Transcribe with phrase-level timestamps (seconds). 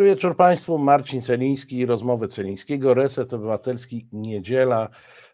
[0.00, 0.78] Dobry wieczór Państwu.
[0.78, 4.88] Marcin Celiński, rozmowy Celińskiego, Reset Obywatelski, niedziela,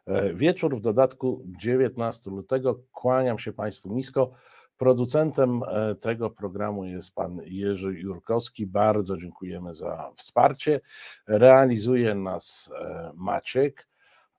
[0.07, 2.81] e, wieczór, w dodatku 19 lutego.
[2.93, 4.31] Kłaniam się Państwu nisko.
[4.79, 8.67] Producentem e, tego programu jest pan Jerzy Jurkowski.
[8.67, 10.81] Bardzo dziękujemy za wsparcie.
[11.27, 13.89] Realizuje nas e, Maciek,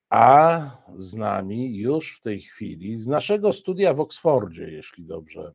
[0.10, 0.62] a
[0.96, 5.54] z nami już w tej chwili z naszego studia w Oksfordzie, jeśli dobrze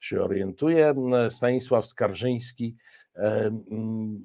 [0.00, 0.94] się orientuję,
[1.30, 2.76] Stanisław Skarżyński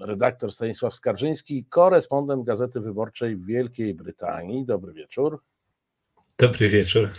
[0.01, 4.65] redaktor Stanisław Skarżyński, korespondent Gazety Wyborczej w Wielkiej Brytanii.
[4.65, 5.41] Dobry wieczór.
[6.37, 7.09] Dobry wieczór.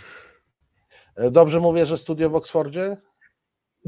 [1.15, 2.97] E, dobrze mówię, że studio w Oksfordzie?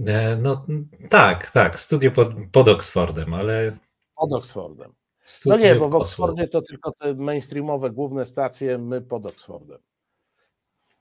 [0.08, 0.66] E, no
[1.10, 3.78] tak, tak, studio pod, pod Oksfordem, ale.
[4.16, 4.94] Pod Oksfordem.
[5.46, 9.78] No nie, bo w Oksfordzie to tylko te mainstreamowe główne stacje, my pod Oksfordem.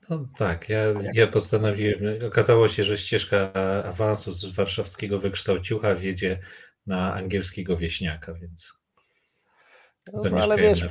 [0.09, 3.53] No tak, ja, ja postanowiłem, okazało się, że ścieżka
[3.83, 6.39] awansu z warszawskiego wykształciucha wiedzie
[6.87, 8.73] na angielskiego wieśniaka, więc
[10.13, 10.85] no, no ale wiesz,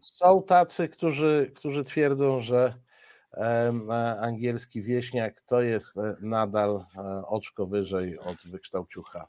[0.00, 2.74] są tacy, którzy, którzy twierdzą, że
[4.20, 9.26] angielski wieśniak to jest e, nadal e, oczko wyżej od wykształciucha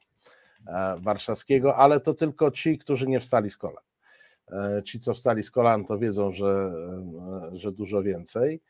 [0.68, 3.84] e, warszawskiego, ale to tylko ci, którzy nie wstali z kolan.
[4.86, 6.72] Ci, co wstali z kolan, to wiedzą, że,
[7.54, 8.62] że dużo więcej.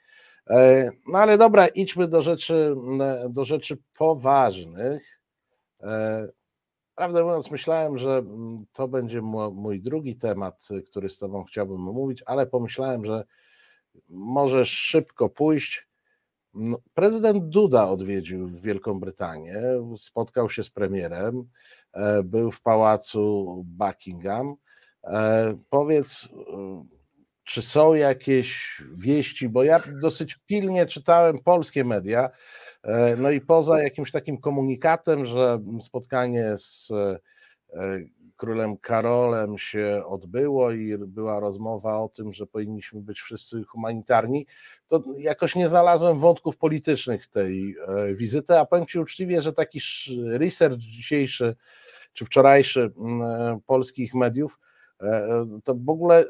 [1.08, 2.76] No ale dobra, idźmy do rzeczy,
[3.30, 5.20] do rzeczy poważnych.
[7.00, 11.88] Prawdę mówiąc, myślałem, że mm, to będzie mój drugi temat, y, który z Tobą chciałbym
[11.88, 13.24] omówić, ale pomyślałem, że
[14.10, 15.88] może szybko pójść.
[16.54, 19.62] No, prezydent Duda odwiedził Wielką Brytanię,
[19.98, 21.44] spotkał się z premierem,
[21.94, 24.56] e, był w pałacu Buckingham.
[25.04, 26.30] E, powiedz, y,
[27.50, 32.30] czy są jakieś wieści, bo ja dosyć pilnie czytałem polskie media
[32.84, 37.20] E, no i poza jakimś takim komunikatem, że spotkanie z e,
[38.38, 44.46] królem Karolem się odbyło i była rozmowa o tym, że powinniśmy być wszyscy humanitarni,
[44.88, 49.80] to jakoś nie znalazłem wątków politycznych tej e, wizyty, a powiem Ci uczciwie, że taki
[50.32, 51.56] research dzisiejszy
[52.14, 52.92] czy wczorajszy
[53.66, 54.60] polskich mediów
[55.64, 56.26] to w ogóle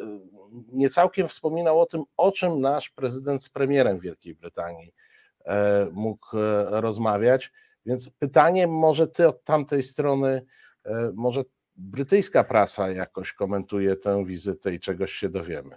[0.71, 4.93] nie całkiem wspominał o tym, o czym nasz prezydent z premierem Wielkiej Brytanii
[5.45, 7.51] E, mógł e, rozmawiać.
[7.85, 10.45] Więc pytanie, może ty od tamtej strony,
[10.85, 11.43] e, może
[11.75, 15.75] brytyjska prasa jakoś komentuje tę wizytę i czegoś się dowiemy.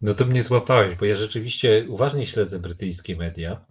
[0.00, 3.66] No to mnie złapałeś, bo ja rzeczywiście uważnie śledzę brytyjskie media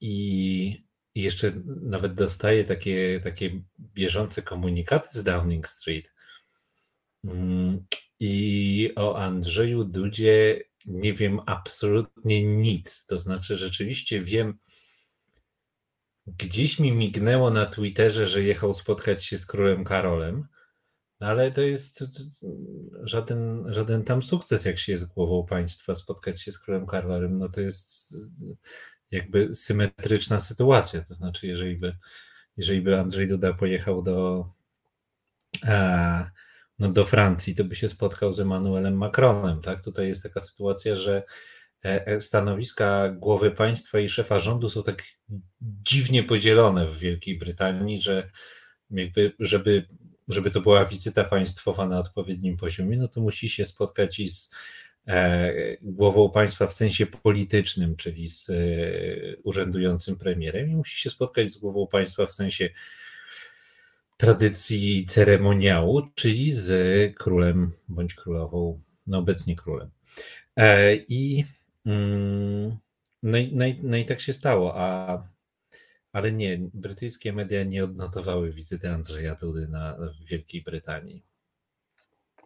[0.00, 1.52] i jeszcze
[1.82, 6.12] nawet dostaję takie, takie bieżące komunikaty z Downing Street.
[7.26, 7.84] Mm,
[8.20, 13.06] I o Andrzeju Dudzie nie wiem absolutnie nic.
[13.06, 14.58] To znaczy, rzeczywiście wiem,
[16.26, 20.46] gdzieś mi mignęło na Twitterze, że jechał spotkać się z królem Karolem,
[21.20, 22.04] ale to jest
[23.02, 27.38] żaden, żaden tam sukces, jak się jest głową państwa, spotkać się z królem Karolem.
[27.38, 28.14] No to jest
[29.10, 31.04] jakby symetryczna sytuacja.
[31.04, 31.96] To znaczy, jeżeli by,
[32.56, 34.46] jeżeli by Andrzej Duda pojechał do.
[35.68, 36.30] A,
[36.78, 39.60] no do Francji, to by się spotkał z Emmanuelem Macronem.
[39.62, 39.82] Tak?
[39.82, 41.22] Tutaj jest taka sytuacja, że
[41.84, 45.02] e, e, stanowiska głowy państwa i szefa rządu są tak
[45.60, 48.30] dziwnie podzielone w Wielkiej Brytanii, że
[48.90, 49.88] jakby, żeby,
[50.28, 54.50] żeby to była wizyta państwowa na odpowiednim poziomie, no to musi się spotkać i z
[55.06, 58.50] e, głową państwa w sensie politycznym, czyli z
[59.42, 62.70] urzędującym premierem, i musi się spotkać z głową państwa w sensie
[64.16, 69.90] tradycji ceremoniału, czyli z królem bądź królową, no obecnie królem.
[70.56, 71.44] E, I,
[71.86, 72.76] mm,
[73.22, 75.22] no, i, no, i, no i tak się stało, a,
[76.12, 81.22] ale nie, brytyjskie media nie odnotowały wizyty Andrzeja Dudy na, w Wielkiej Brytanii.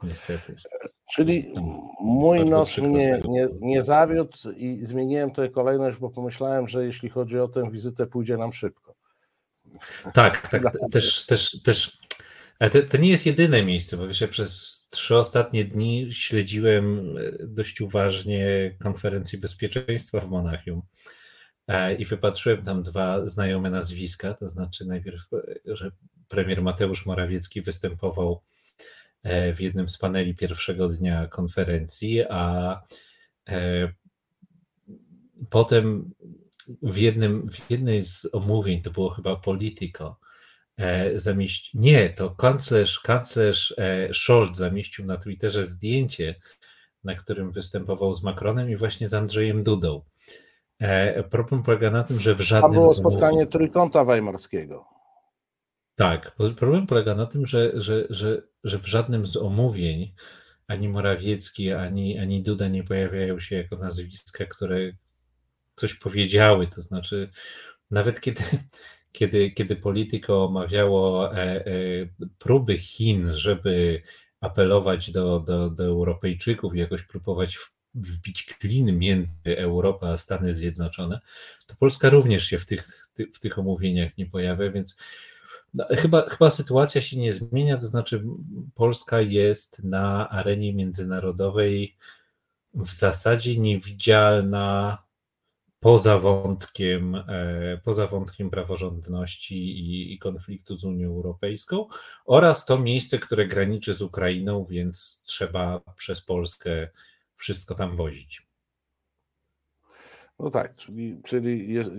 [0.02, 0.56] Niestety.
[1.14, 1.52] Czyli
[2.00, 7.38] mój nos mnie nie, nie zawiódł i zmieniłem tę kolejność, bo pomyślałem, że jeśli chodzi
[7.38, 8.89] o tę wizytę, pójdzie nam szybko.
[10.14, 11.98] Tak, tak, też, też, też.
[12.58, 17.16] Ale to, to nie jest jedyne miejsce, bo wiesz, ja przez trzy ostatnie dni śledziłem
[17.18, 20.82] e, dość uważnie konferencję bezpieczeństwa w Monachium
[21.68, 25.90] e, i wypatrzyłem tam dwa znajome nazwiska, to znaczy najpierw, e, że
[26.28, 28.42] premier Mateusz Morawiecki występował
[29.54, 32.80] w jednym z paneli pierwszego dnia konferencji, a
[35.50, 36.10] potem
[36.82, 40.18] w, jednym, w jednej z omówień, to było chyba Politico,
[40.78, 41.10] e,
[41.74, 46.34] nie, to kanclerz, kanclerz e, Scholz zamieścił na Twitterze zdjęcie,
[47.04, 50.02] na którym występował z Macronem i właśnie z Andrzejem Dudą.
[50.78, 52.72] E, problem polega na tym, że w żadnym...
[52.72, 54.86] To było spotkanie Trójkąta Weimarskiego.
[55.94, 60.14] Tak, problem polega na tym, że, że, że, że w żadnym z omówień
[60.68, 64.92] ani Morawiecki, ani, ani Duda nie pojawiają się jako nazwiska, które
[65.80, 66.66] coś powiedziały.
[66.66, 67.30] To znaczy,
[67.90, 68.42] nawet kiedy,
[69.12, 71.70] kiedy, kiedy Polityko omawiało e, e,
[72.38, 74.02] próby Chin, żeby
[74.40, 77.58] apelować do, do, do Europejczyków, jakoś próbować
[77.94, 81.20] wbić klin między Europą a Stany Zjednoczone,
[81.66, 82.86] to Polska również się w tych,
[83.34, 84.96] w tych omówieniach nie pojawia, więc
[85.74, 88.24] no, chyba, chyba sytuacja się nie zmienia, to znaczy
[88.74, 91.96] Polska jest na arenie międzynarodowej
[92.74, 94.98] w zasadzie niewidzialna
[95.80, 101.86] poza wątkiem, e, poza wątkiem praworządności i, i, konfliktu z Unią Europejską
[102.26, 106.88] oraz to miejsce, które graniczy z Ukrainą, więc trzeba przez Polskę
[107.36, 108.46] wszystko tam wozić.
[110.38, 111.90] No tak, czyli, czyli jest,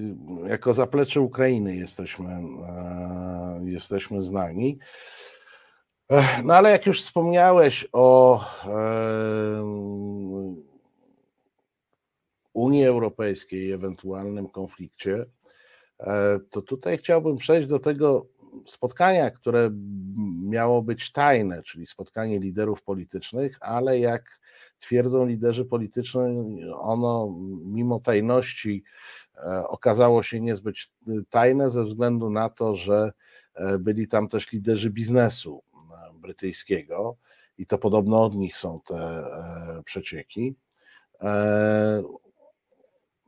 [0.48, 4.80] jako zaplecze Ukrainy jesteśmy, e, jesteśmy znani.
[6.44, 10.71] No ale jak już wspomniałeś o e,
[12.54, 15.26] Unii Europejskiej i ewentualnym konflikcie,
[16.00, 18.26] e, to tutaj chciałbym przejść do tego
[18.66, 19.70] spotkania, które
[20.44, 24.40] miało być tajne, czyli spotkanie liderów politycznych, ale jak
[24.80, 26.22] twierdzą liderzy polityczni,
[26.74, 28.84] ono mimo tajności
[29.36, 30.76] e, okazało się niezbyt
[31.30, 33.12] tajne ze względu na to, że
[33.54, 35.64] e, byli tam też liderzy biznesu
[36.14, 37.18] brytyjskiego
[37.58, 39.24] i to podobno od nich są te
[39.86, 40.56] przecieki.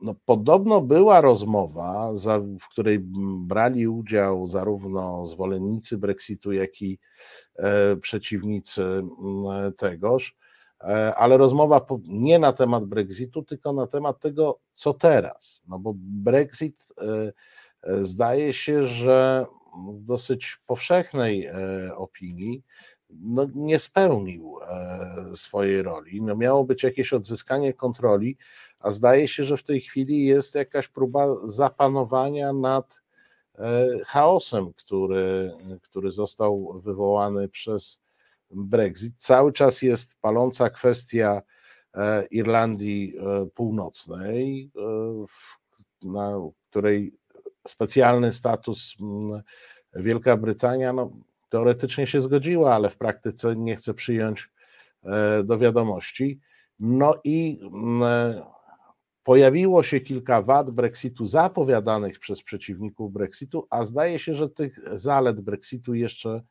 [0.04, 2.12] No, podobno była rozmowa,
[2.60, 2.98] w której
[3.38, 6.98] brali udział zarówno zwolennicy Brexitu, jak i
[7.56, 8.82] e, przeciwnicy
[9.76, 10.36] tegoż,
[10.80, 15.62] e, ale rozmowa nie na temat Brexitu, tylko na temat tego, co teraz.
[15.68, 17.32] No bo Brexit e,
[18.04, 19.46] zdaje się, że
[19.92, 21.48] w dosyć powszechnej
[21.96, 22.62] opinii
[23.10, 24.58] no, nie spełnił
[25.34, 26.22] swojej roli.
[26.22, 28.36] No, miało być jakieś odzyskanie kontroli
[28.84, 33.00] a zdaje się, że w tej chwili jest jakaś próba zapanowania nad
[33.58, 35.52] e, chaosem, który,
[35.82, 38.00] który został wywołany przez
[38.50, 39.14] Brexit.
[39.16, 41.42] Cały czas jest paląca kwestia
[41.94, 44.70] e, Irlandii e, Północnej,
[46.02, 46.32] na
[46.70, 47.14] której
[47.66, 48.94] specjalny status
[49.96, 51.10] Wielka Brytania no,
[51.48, 54.50] teoretycznie się zgodziła, ale w praktyce nie chce przyjąć
[55.44, 56.40] do wiadomości.
[56.78, 57.60] No i
[59.24, 65.40] Pojawiło się kilka wad Brexitu zapowiadanych przez przeciwników Brexitu, a zdaje się, że tych zalet
[65.40, 66.42] Brexitu jeszcze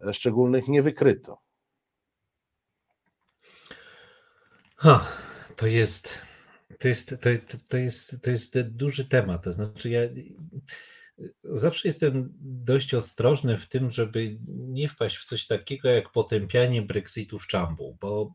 [0.00, 1.38] e, szczególnych nie wykryto.
[4.76, 5.06] Ha,
[5.56, 6.18] to jest
[6.78, 7.30] to jest, to,
[7.68, 9.44] to, jest, to jest duży temat.
[9.44, 10.00] To znaczy, ja
[11.42, 17.38] zawsze jestem dość ostrożny w tym, żeby nie wpaść w coś takiego jak potępianie Brexitu
[17.38, 18.34] w czambu, bo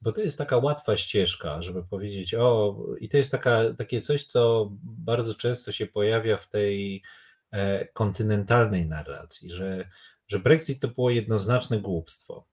[0.00, 4.24] bo to jest taka łatwa ścieżka, żeby powiedzieć, o, i to jest taka, takie coś,
[4.24, 7.02] co bardzo często się pojawia w tej
[7.50, 9.88] e, kontynentalnej narracji, że,
[10.28, 12.46] że Brexit to było jednoznaczne głupstwo.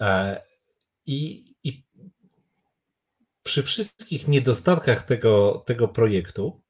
[0.00, 0.42] E,
[1.06, 1.84] I, i
[3.42, 6.62] przy wszystkich niedostatkach tego, tego projektu,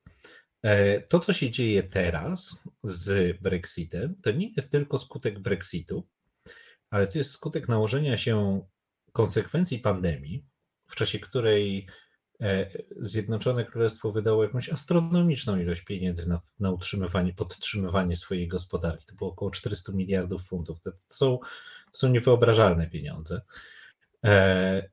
[0.63, 6.09] e, to, co się dzieje teraz z Brexitem, to nie jest tylko skutek Brexitu,
[6.91, 8.63] ale to jest skutek nałożenia się
[9.19, 10.45] konsekwencji pandemii,
[10.87, 11.87] w czasie której
[12.41, 19.07] e, Zjednoczone Królestwo wydało jakąś astronomiczną ilość pieniędzy na, na utrzymywanie, podtrzymywanie swojej gospodarki.
[19.07, 20.81] To było około 400 miliardów funtów.
[20.81, 21.39] To, są,
[21.93, 23.41] to są niewyobrażalne pieniądze.
[24.25, 24.89] E,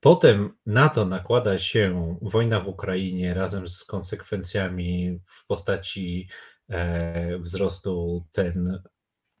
[0.00, 6.28] potem na to nakłada się wojna w Ukrainie razem z konsekwencjami w postaci
[6.68, 8.82] e, wzrostu cen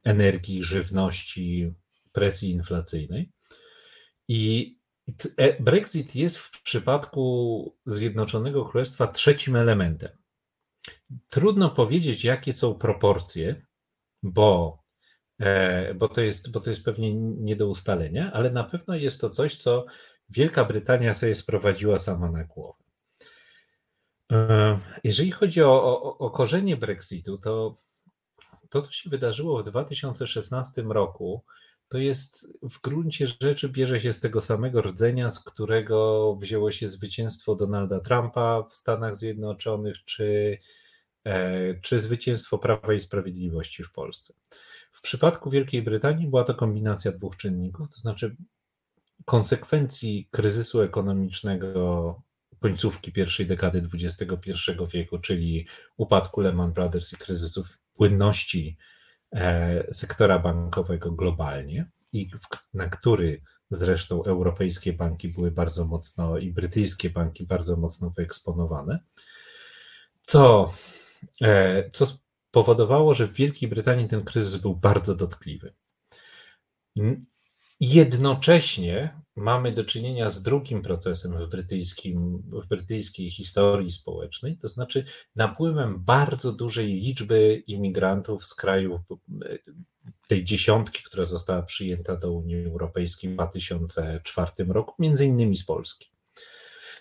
[0.04, 1.74] energii, żywności,
[2.12, 3.35] presji inflacyjnej.
[4.28, 4.76] I
[5.36, 10.10] e, Brexit jest w przypadku Zjednoczonego Królestwa trzecim elementem.
[11.30, 13.66] Trudno powiedzieć, jakie są proporcje,
[14.22, 14.82] bo,
[15.40, 19.20] e, bo, to jest, bo to jest pewnie nie do ustalenia, ale na pewno jest
[19.20, 19.86] to coś, co
[20.28, 22.84] Wielka Brytania sobie sprowadziła sama na głowę.
[24.32, 27.74] E, jeżeli chodzi o, o, o korzenie Brexitu, to
[28.68, 31.44] to, co się wydarzyło w 2016 roku,
[31.88, 36.88] to jest w gruncie rzeczy bierze się z tego samego rdzenia, z którego wzięło się
[36.88, 40.58] zwycięstwo Donalda Trumpa w Stanach Zjednoczonych, czy,
[41.24, 44.34] e, czy zwycięstwo Prawa i Sprawiedliwości w Polsce.
[44.90, 48.36] W przypadku Wielkiej Brytanii była to kombinacja dwóch czynników, to znaczy
[49.24, 52.22] konsekwencji kryzysu ekonomicznego
[52.60, 54.52] końcówki pierwszej dekady XXI
[54.92, 55.66] wieku, czyli
[55.96, 57.64] upadku Lehman Brothers i kryzysu
[57.94, 58.76] płynności
[59.92, 62.30] sektora bankowego globalnie i
[62.74, 68.98] na który zresztą europejskie banki były bardzo mocno i brytyjskie banki bardzo mocno wyeksponowane,
[70.22, 70.72] co,
[71.42, 75.74] e, co spowodowało, że w Wielkiej Brytanii ten kryzys był bardzo dotkliwy.
[77.80, 85.04] Jednocześnie mamy do czynienia z drugim procesem w, brytyjskim, w brytyjskiej historii społecznej, to znaczy
[85.36, 89.00] napływem bardzo dużej liczby imigrantów z krajów
[90.28, 96.10] tej dziesiątki, która została przyjęta do Unii Europejskiej w 2004 roku, między innymi z Polski.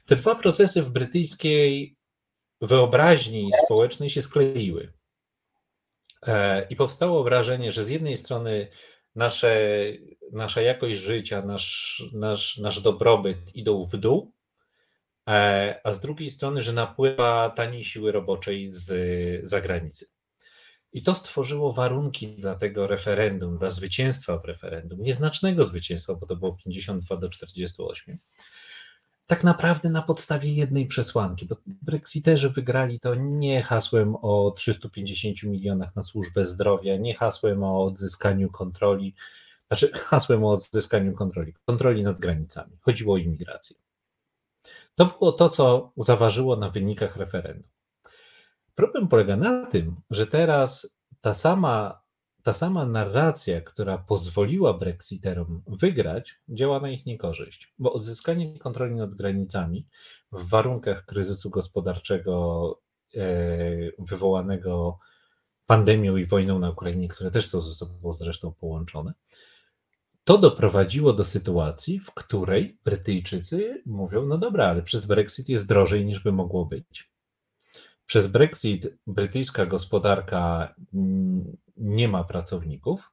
[0.05, 1.95] Te dwa procesy w brytyjskiej
[2.61, 4.93] wyobraźni społecznej się skleiły.
[6.27, 8.67] E, I powstało wrażenie, że z jednej strony
[9.15, 9.75] nasze,
[10.31, 14.33] nasza jakość życia, nasz, nasz, nasz dobrobyt idą w dół,
[15.27, 20.05] e, a z drugiej strony, że napływa taniej siły roboczej z zagranicy.
[20.93, 26.35] I to stworzyło warunki dla tego referendum, dla zwycięstwa w referendum, nieznacznego zwycięstwa, bo to
[26.35, 28.17] było 52 do 48
[29.27, 35.95] tak naprawdę na podstawie jednej przesłanki, bo Brexiterzy wygrali to nie hasłem o 350 milionach
[35.95, 39.15] na służbę zdrowia, nie hasłem o odzyskaniu kontroli,
[39.67, 42.77] znaczy hasłem o odzyskaniu kontroli, kontroli nad granicami.
[42.81, 43.75] Chodziło o imigrację.
[44.95, 47.71] To było to, co zaważyło na wynikach referendum.
[48.75, 52.04] Problem polega na tym, że teraz ta sama
[52.45, 59.15] ta sama narracja, która pozwoliła Brexiterom wygrać, działa na ich niekorzyść, bo odzyskanie kontroli nad
[59.15, 59.87] granicami
[60.31, 62.79] w warunkach kryzysu gospodarczego
[63.15, 63.19] e,
[63.99, 64.99] wywołanego
[65.65, 69.13] pandemią i wojną na Ukrainie, które też są ze sobą zresztą połączone,
[70.23, 76.05] to doprowadziło do sytuacji, w której Brytyjczycy mówią: No dobra, ale przez Brexit jest drożej
[76.05, 77.11] niż by mogło być.
[78.05, 80.75] Przez Brexit brytyjska gospodarka
[81.77, 83.11] nie ma pracowników.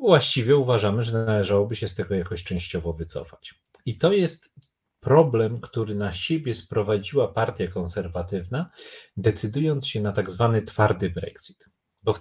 [0.00, 3.54] Właściwie uważamy, że należałoby się z tego jakoś częściowo wycofać.
[3.86, 4.54] I to jest
[5.00, 8.70] problem, który na siebie sprowadziła partia konserwatywna,
[9.16, 11.64] decydując się na tak zwany twardy Brexit.
[12.06, 12.14] W...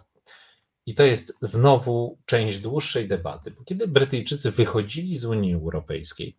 [0.85, 6.37] I to jest znowu część dłuższej debaty, bo kiedy Brytyjczycy wychodzili z Unii Europejskiej,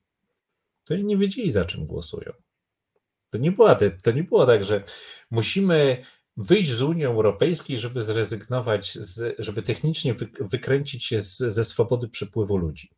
[0.85, 2.33] to nie wiedzieli, za czym głosują.
[3.31, 4.83] To nie, była, to nie było tak, że
[5.31, 6.05] musimy
[6.41, 12.57] wyjść z Unii Europejskiej, żeby zrezygnować, z, żeby technicznie wykręcić się z, ze swobody przepływu
[12.57, 12.91] ludzi.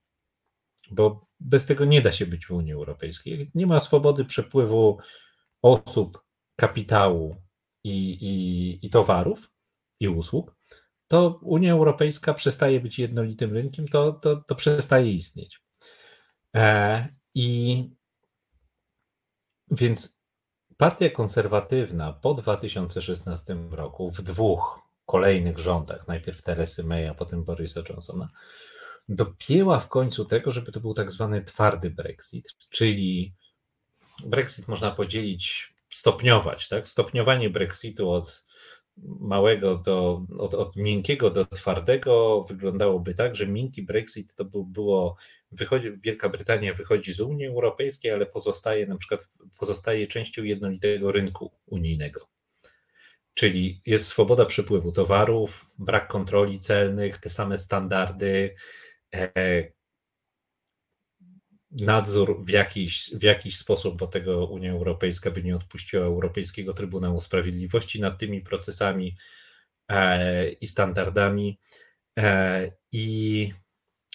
[0.90, 3.50] Bo bez tego nie da się być w Unii Europejskiej.
[3.54, 4.98] Nie ma swobody przepływu
[5.62, 6.22] osób,
[6.56, 7.36] kapitału
[7.84, 9.50] i, i, i towarów
[10.00, 10.56] i usług,
[11.08, 15.62] to Unia Europejska przestaje być jednolitym rynkiem, to, to, to przestaje istnieć.
[16.56, 17.90] E, I
[19.70, 20.21] więc
[20.76, 27.80] Partia konserwatywna po 2016 roku w dwóch kolejnych rządach, najpierw Teresy May, a potem Borisa
[27.88, 28.28] Johnsona,
[29.08, 33.34] dopięła w końcu tego, żeby to był tak zwany twardy Brexit, czyli
[34.24, 36.88] Brexit można podzielić, stopniować, tak?
[36.88, 38.44] Stopniowanie Brexitu od
[39.02, 45.16] małego do, od, od miękkiego do twardego wyglądałoby tak, że miękki Brexit to by było,
[45.52, 49.28] wychodzi, Wielka Brytania wychodzi z Unii Europejskiej, ale pozostaje na przykład
[49.58, 52.28] pozostaje częścią jednolitego rynku unijnego.
[53.34, 58.54] Czyli jest swoboda przepływu towarów, brak kontroli celnych, te same standardy,
[59.14, 59.72] e,
[61.72, 67.20] nadzór w jakiś, w jakiś sposób, bo tego Unia Europejska by nie odpuściła Europejskiego Trybunału
[67.20, 69.16] Sprawiedliwości nad tymi procesami
[69.88, 71.58] e, i standardami.
[72.18, 73.52] E, I,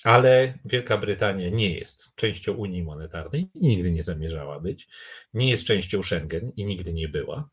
[0.03, 4.87] ale Wielka Brytania nie jest częścią Unii Monetarnej i nigdy nie zamierzała być.
[5.33, 7.49] Nie jest częścią Schengen i nigdy nie była.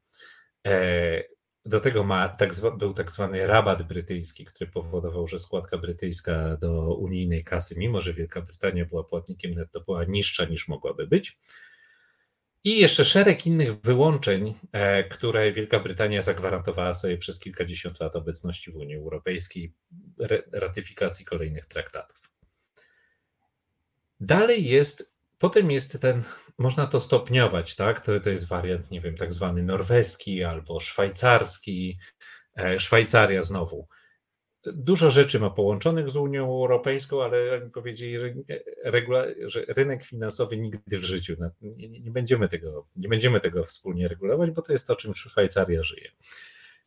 [0.67, 1.23] E,
[1.66, 6.56] do tego ma tak zwa, był tak zwany rabat brytyjski, który powodował, że składka brytyjska
[6.56, 11.38] do unijnej kasy, mimo że Wielka Brytania była płatnikiem netto, była niższa niż mogłaby być.
[12.64, 18.73] I jeszcze szereg innych wyłączeń, e, które Wielka Brytania zagwarantowała sobie przez kilkadziesiąt lat obecności
[18.73, 19.73] w Unii Europejskiej,
[20.52, 22.30] ratyfikacji kolejnych traktatów.
[24.21, 26.23] Dalej jest Potem jest ten,
[26.59, 28.05] można to stopniować, tak?
[28.05, 31.99] To, to jest wariant, nie wiem, tak zwany norweski albo szwajcarski.
[32.57, 33.89] E, Szwajcaria znowu.
[34.67, 38.35] Dużo rzeczy ma połączonych z Unią Europejską, ale oni powiedzieli, że,
[38.85, 44.09] regula, że rynek finansowy nigdy w życiu nie, nie, będziemy tego, nie będziemy tego wspólnie
[44.09, 46.11] regulować, bo to jest to, czym Szwajcaria żyje.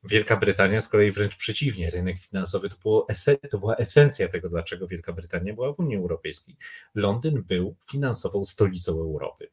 [0.04, 3.08] Wielka Brytania z kolei wręcz przeciwnie, rynek finansowy to, było
[3.50, 6.56] to była esencja tego, dlaczego Wielka Brytania była w Unii Europejskiej.
[6.96, 9.50] Londyn był finansową stolicą Europy.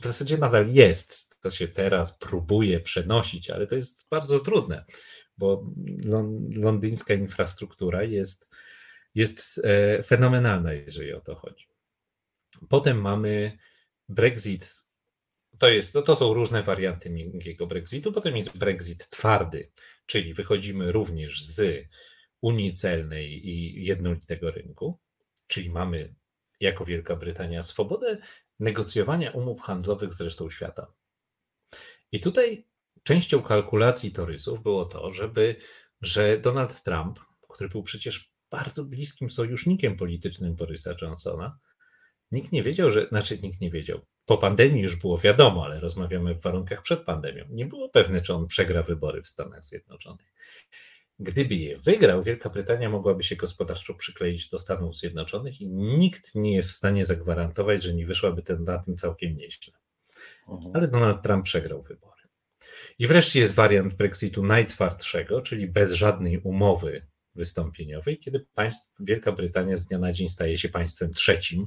[0.00, 4.84] W zasadzie nadal jest, to się teraz próbuje przenosić, ale to jest bardzo trudne,
[5.38, 5.66] bo
[6.54, 8.48] londyńska infrastruktura jest,
[9.14, 11.68] jest e, fenomenalna, jeżeli o to chodzi.
[12.68, 13.58] Potem mamy
[14.08, 14.84] Brexit.
[15.58, 18.12] To, jest, to, to są różne warianty miękkiego Brexitu.
[18.12, 19.70] Potem jest Brexit twardy,
[20.06, 21.86] czyli wychodzimy również z
[22.40, 24.98] Unii Celnej i jednolitego rynku,
[25.46, 26.14] czyli mamy
[26.60, 28.18] jako Wielka Brytania swobodę
[28.60, 30.92] negocjowania umów handlowych z resztą świata.
[32.12, 32.66] I tutaj
[33.02, 35.56] częścią kalkulacji torysów było to, żeby,
[36.00, 41.58] że Donald Trump, który był przecież bardzo bliskim sojusznikiem politycznym Borysa Johnsona,
[42.32, 44.00] nikt nie wiedział, że, znaczy nikt nie wiedział.
[44.24, 47.44] Po pandemii już było wiadomo, ale rozmawiamy w warunkach przed pandemią.
[47.50, 50.32] Nie było pewne, czy on przegra wybory w Stanach Zjednoczonych.
[51.20, 56.54] Gdyby je wygrał, Wielka Brytania mogłaby się gospodarczo przykleić do Stanów Zjednoczonych i nikt nie
[56.54, 59.74] jest w stanie zagwarantować, że nie wyszłaby ten na tym całkiem nieźle.
[60.48, 60.76] Mhm.
[60.76, 62.22] Ale Donald Trump przegrał wybory.
[62.98, 69.76] I wreszcie jest wariant Brexitu najtwardszego, czyli bez żadnej umowy wystąpieniowej, kiedy państw, Wielka Brytania
[69.76, 71.66] z dnia na dzień staje się państwem trzecim.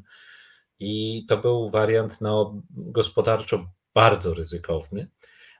[0.80, 5.08] I to był wariant no, gospodarczo bardzo ryzykowny,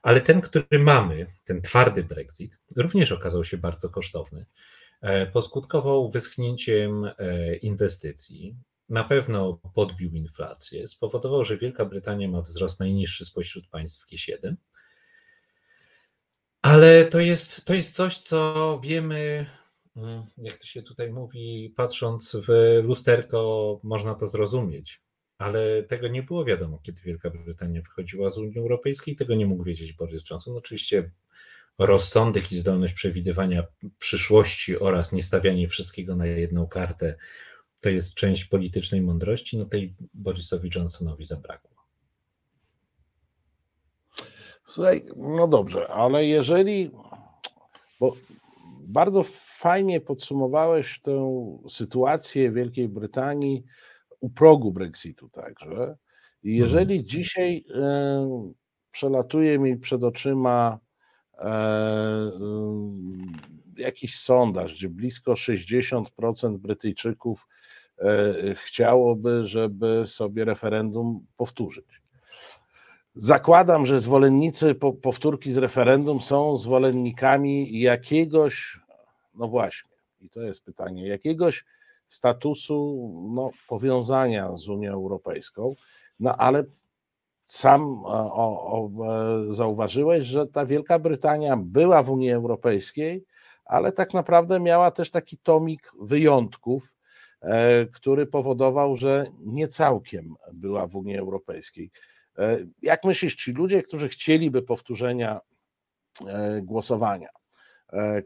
[0.02, 4.46] ale ten, który mamy, ten twardy Brexit, również okazał się bardzo kosztowny.
[5.00, 8.56] E, poskutkował wyschnięciem e, inwestycji,
[8.88, 14.54] na pewno podbił inflację, spowodował, że Wielka Brytania ma wzrost najniższy spośród państw G7.
[16.62, 19.46] Ale to jest, to jest coś, co wiemy,
[19.96, 25.02] mm, jak to się tutaj mówi, patrząc w lusterko, można to zrozumieć
[25.42, 29.16] ale tego nie było wiadomo, kiedy Wielka Brytania wychodziła z Unii Europejskiej.
[29.16, 30.56] Tego nie mógł wiedzieć Boris Johnson.
[30.56, 31.10] Oczywiście
[31.78, 33.62] rozsądek i zdolność przewidywania
[33.98, 37.16] przyszłości oraz niestawianie wszystkiego na jedną kartę
[37.80, 41.70] to jest część politycznej mądrości, no tej Borisowi Johnsonowi zabrakło.
[44.64, 46.90] Słuchaj, no dobrze, ale jeżeli,
[48.00, 48.16] bo
[48.80, 49.22] bardzo
[49.58, 51.36] fajnie podsumowałeś tę
[51.68, 53.64] sytuację Wielkiej Brytanii
[54.22, 55.96] u progu Brexitu także.
[56.42, 56.62] I mhm.
[56.62, 58.52] jeżeli dzisiaj e,
[58.90, 60.78] przelatuje mi przed oczyma
[61.38, 61.44] e,
[62.34, 63.32] mm,
[63.76, 67.48] jakiś sondaż, gdzie blisko 60% Brytyjczyków
[67.98, 72.02] e, chciałoby, żeby sobie referendum powtórzyć.
[73.14, 78.80] Zakładam, że zwolennicy powtórki z referendum są zwolennikami jakiegoś,
[79.34, 81.64] no właśnie, i to jest pytanie, jakiegoś
[82.14, 85.74] statusu no, powiązania z Unią Europejską,
[86.20, 86.64] no ale
[87.46, 88.90] sam o, o,
[89.48, 93.24] e, zauważyłeś, że ta Wielka Brytania była w Unii Europejskiej,
[93.64, 96.94] ale tak naprawdę miała też taki tomik wyjątków,
[97.40, 101.90] e, który powodował, że nie całkiem była w Unii Europejskiej.
[102.38, 105.40] E, jak myślisz, ci ludzie, którzy chcieliby powtórzenia
[106.62, 107.28] głosowania,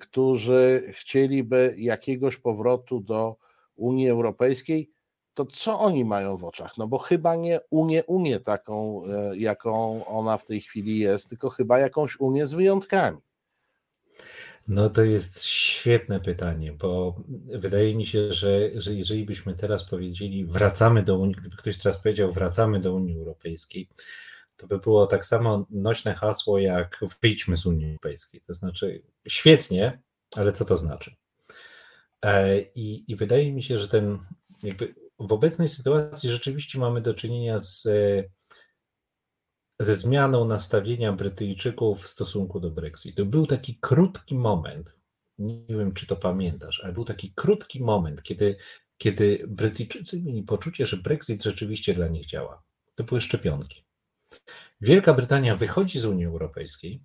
[0.01, 3.37] którzy chcieliby jakiegoś powrotu do
[3.77, 4.91] Unii Europejskiej,
[5.35, 6.79] to co oni mają w oczach?
[6.79, 11.51] No bo chyba nie Unię, Unię taką, e, jaką ona w tej chwili jest, tylko
[11.51, 13.19] chyba jakąś Unię z wyjątkami.
[14.69, 20.45] No to jest świetne pytanie, bo wydaje mi się, że, że jeżeli byśmy teraz powiedzieli
[20.45, 23.89] wracamy do Unii, gdyby ktoś teraz powiedział wracamy do Unii Europejskiej,
[24.57, 28.41] to by było tak samo nośne hasło jak wyjdźmy z Unii Europejskiej.
[28.47, 30.03] To znaczy świetnie,
[30.37, 31.15] ale co to znaczy?
[32.25, 34.19] E, I, I wydaje mi się, że ten
[34.63, 37.89] jakby w obecnej sytuacji rzeczywiście mamy do czynienia z,
[39.81, 43.27] ze zmianą nastawienia Brytyjczyków w stosunku do Brexitu.
[43.27, 44.97] Był taki krótki moment,
[45.39, 48.57] nie wiem czy to pamiętasz, ale był taki krótki moment, kiedy,
[48.99, 52.63] kiedy Brytyjczycy mieli poczucie, że Brexit rzeczywiście dla nich działa.
[52.97, 53.85] To były szczepionki.
[54.81, 57.03] Wielka Brytania wychodzi z Unii Europejskiej,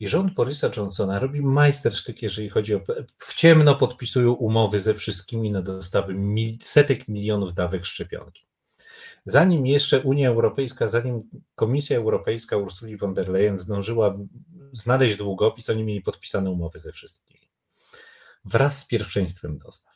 [0.00, 2.80] i rząd Borysa Johnsona robi majstersztyk, jeżeli chodzi o.
[3.18, 8.46] W ciemno podpisują umowy ze wszystkimi na dostawy mil, setek milionów dawek szczepionki.
[9.26, 11.22] Zanim jeszcze Unia Europejska, zanim
[11.54, 14.18] Komisja Europejska Ursuli von der Leyen zdążyła
[14.72, 17.50] znaleźć długopis, oni mieli podpisane umowy ze wszystkimi.
[18.44, 19.94] Wraz z pierwszeństwem dostaw.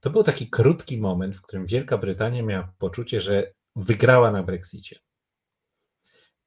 [0.00, 5.03] To był taki krótki moment, w którym Wielka Brytania miała poczucie, że wygrała na Brexicie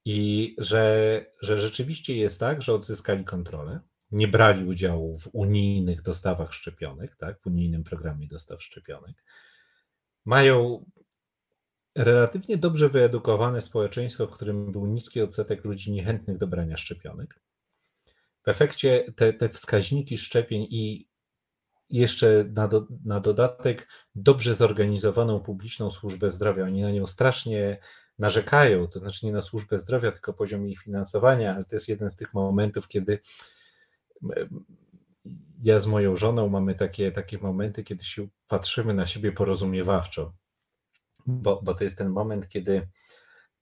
[0.09, 3.79] i że, że rzeczywiście jest tak, że odzyskali kontrolę,
[4.11, 9.23] nie brali udziału w unijnych dostawach szczepionek, tak, w unijnym programie dostaw szczepionek.
[10.25, 10.85] Mają
[11.95, 17.39] relatywnie dobrze wyedukowane społeczeństwo, w którym był niski odsetek ludzi niechętnych do brania szczepionek.
[18.43, 21.07] W efekcie te, te wskaźniki szczepień i
[21.89, 27.79] jeszcze na, do, na dodatek dobrze zorganizowaną publiczną służbę zdrowia, oni na nią strasznie
[28.19, 32.09] narzekają, to znaczy nie na służbę zdrowia, tylko poziom ich finansowania, ale to jest jeden
[32.09, 33.19] z tych momentów, kiedy
[35.63, 40.33] ja z moją żoną mamy takie, takie momenty, kiedy się patrzymy na siebie porozumiewawczo,
[41.27, 42.87] bo, bo to jest ten moment, kiedy,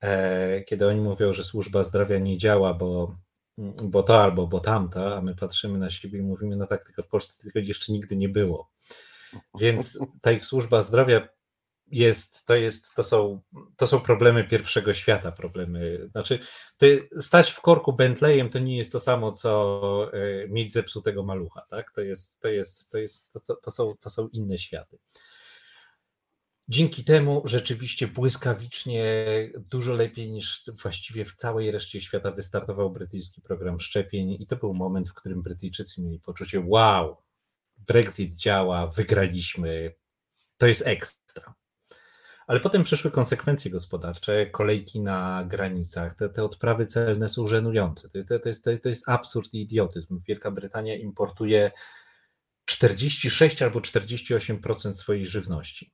[0.01, 3.15] e, kiedy oni mówią, że służba zdrowia nie działa, bo,
[3.83, 7.03] bo to albo bo tamta, a my patrzymy na siebie i mówimy, no tak, tylko
[7.03, 8.71] w Polsce tego jeszcze nigdy nie było.
[9.59, 11.27] Więc ta ich służba zdrowia
[11.87, 13.41] jest, to, jest, to, są,
[13.77, 16.09] to są problemy pierwszego świata, problemy.
[16.11, 16.39] Znaczy,
[16.77, 21.61] ty stać w korku Bentleyem to nie jest to samo, co e, mieć zepsutego malucha,
[21.69, 21.91] tak?
[21.91, 24.97] To jest, to jest, to jest, to, to, są, to są inne światy.
[26.69, 29.25] Dzięki temu rzeczywiście błyskawicznie,
[29.57, 34.73] dużo lepiej niż właściwie w całej reszcie świata wystartował brytyjski program szczepień i to był
[34.73, 37.17] moment, w którym Brytyjczycy mieli poczucie wow,
[37.77, 39.95] Brexit działa, wygraliśmy,
[40.57, 41.53] to jest ekstra.
[42.47, 48.09] Ale potem przyszły konsekwencje gospodarcze, kolejki na granicach, te, te odprawy celne są żenujące.
[48.09, 50.19] To, to, to, jest, to jest absurd i idiotyzm.
[50.27, 51.71] Wielka Brytania importuje
[52.65, 55.93] 46 albo 48% swojej żywności.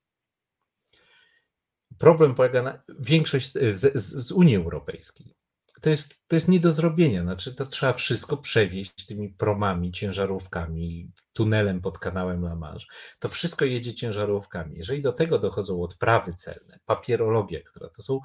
[1.97, 5.40] Problem polega na większość z, z, z Unii Europejskiej
[5.81, 7.21] to jest, to jest nie do zrobienia.
[7.21, 12.85] Znaczy, to trzeba wszystko przewieźć tymi promami, ciężarówkami, tunelem pod kanałem La Manche.
[13.19, 14.77] To wszystko jedzie ciężarówkami.
[14.77, 18.19] Jeżeli do tego dochodzą odprawy celne, papierologia, która to są,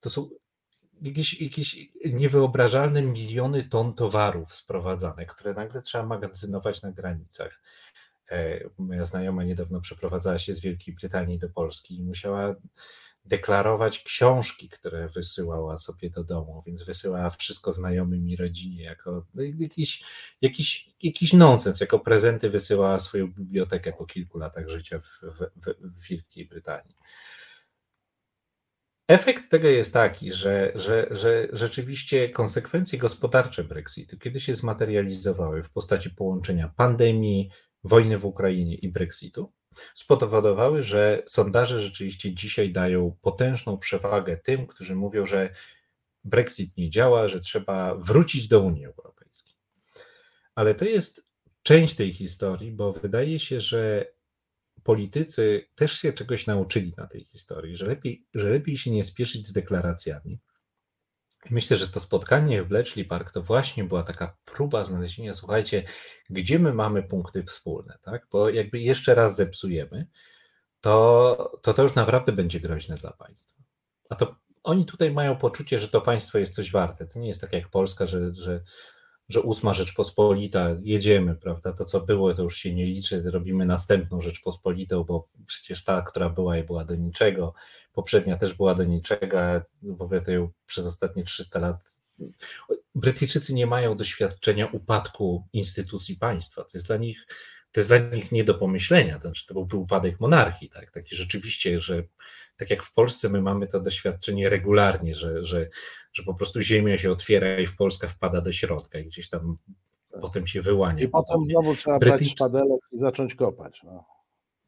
[0.00, 0.30] to są
[1.02, 7.60] jakieś, jakieś niewyobrażalne miliony ton towarów sprowadzanych, które nagle trzeba magazynować na granicach.
[8.30, 12.54] E, moja znajoma niedawno przeprowadzała się z Wielkiej Brytanii do Polski i musiała
[13.26, 19.42] deklarować książki, które wysyłała sobie do domu, więc wysyłała wszystko znajomym i rodzinie jako no,
[19.58, 20.04] jakiś,
[20.40, 26.08] jakiś, jakiś nonsens, jako prezenty wysyłała swoją bibliotekę po kilku latach życia w, w, w
[26.08, 26.96] Wielkiej Brytanii.
[29.08, 35.70] Efekt tego jest taki, że, że, że rzeczywiście konsekwencje gospodarcze Brexitu, kiedy się zmaterializowały w
[35.70, 37.50] postaci połączenia pandemii,
[37.84, 39.52] wojny w Ukrainie i Brexitu,
[39.94, 45.54] spowodowały, że sondaże rzeczywiście dzisiaj dają potężną przewagę tym, którzy mówią, że
[46.24, 49.54] Brexit nie działa, że trzeba wrócić do Unii Europejskiej.
[50.54, 51.26] Ale to jest
[51.62, 54.06] część tej historii, bo wydaje się, że
[54.82, 59.46] politycy też się czegoś nauczyli na tej historii, że lepiej, że lepiej się nie spieszyć
[59.46, 60.38] z deklaracjami,
[61.50, 65.84] Myślę, że to spotkanie w Bletchley Park to właśnie była taka próba znalezienia, słuchajcie,
[66.30, 68.26] gdzie my mamy punkty wspólne, tak?
[68.32, 70.06] Bo jakby jeszcze raz zepsujemy,
[70.80, 73.62] to to, to już naprawdę będzie groźne dla państwa.
[74.10, 77.06] A to oni tutaj mają poczucie, że to państwo jest coś warte.
[77.06, 78.62] To nie jest tak jak Polska, że, że,
[79.28, 81.72] że ósma Rzeczpospolita, jedziemy, prawda?
[81.72, 86.30] To co było, to już się nie liczy, robimy następną Rzeczpospolitą, bo przecież ta, która
[86.30, 87.54] była, była do niczego
[87.96, 89.38] poprzednia też była do niczego,
[89.82, 90.32] w ogóle to
[90.66, 91.98] przez ostatnie 300 lat.
[92.94, 96.62] Brytyjczycy nie mają doświadczenia upadku instytucji państwa.
[96.62, 97.26] To jest dla nich,
[97.72, 99.14] to jest dla nich nie do pomyślenia.
[99.14, 100.90] To, znaczy, to byłby upadek monarchii, tak?
[100.90, 102.02] Taki rzeczywiście, że
[102.56, 105.68] tak jak w Polsce my mamy to doświadczenie regularnie, że, że,
[106.12, 109.58] że po prostu ziemia się otwiera i w Polska wpada do środka i gdzieś tam
[110.20, 111.04] potem się wyłania.
[111.04, 112.24] I potem znowu trzeba Brytyjczy...
[112.24, 113.80] brać szpadelek i zacząć kopać.
[113.84, 114.04] No.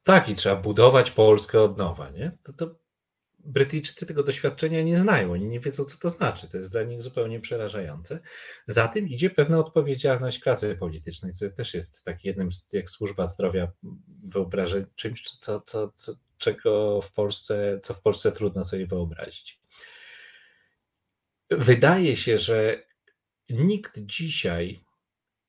[0.03, 2.33] Tak, i trzeba budować Polskę od nowa, nie?
[2.45, 2.75] To, to
[3.45, 6.49] Brytyjczycy tego doświadczenia nie znają, oni nie wiedzą, co to znaczy.
[6.49, 8.21] To jest dla nich zupełnie przerażające.
[8.69, 13.73] Za tym idzie pewna odpowiedzialność klasy politycznej, co też jest tak jednym, jak służba zdrowia
[14.25, 19.61] wyobrażeń, czymś, co, co, co, czego w Polsce, co w Polsce trudno sobie wyobrazić.
[21.51, 22.87] Wydaje się, że
[23.51, 24.81] nikt dzisiaj,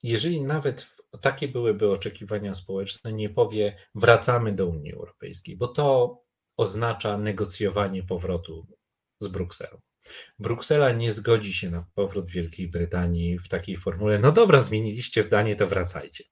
[0.04, 0.88] jeżeli nawet
[1.22, 6.18] takie byłyby oczekiwania społeczne, nie powie wracamy do Unii Europejskiej, bo to
[6.60, 8.68] oznacza negocjowanie powrotu
[9.20, 9.82] z Brukselą.
[10.40, 14.20] Bruksela nie zgodzi się na powrót Wielkiej Brytanii w takiej formule.
[14.20, 16.24] No dobra, zmieniliście zdanie, to wracajcie.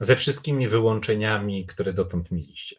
[0.00, 2.76] Ze wszystkimi wyłączeniami, które dotąd mieliście.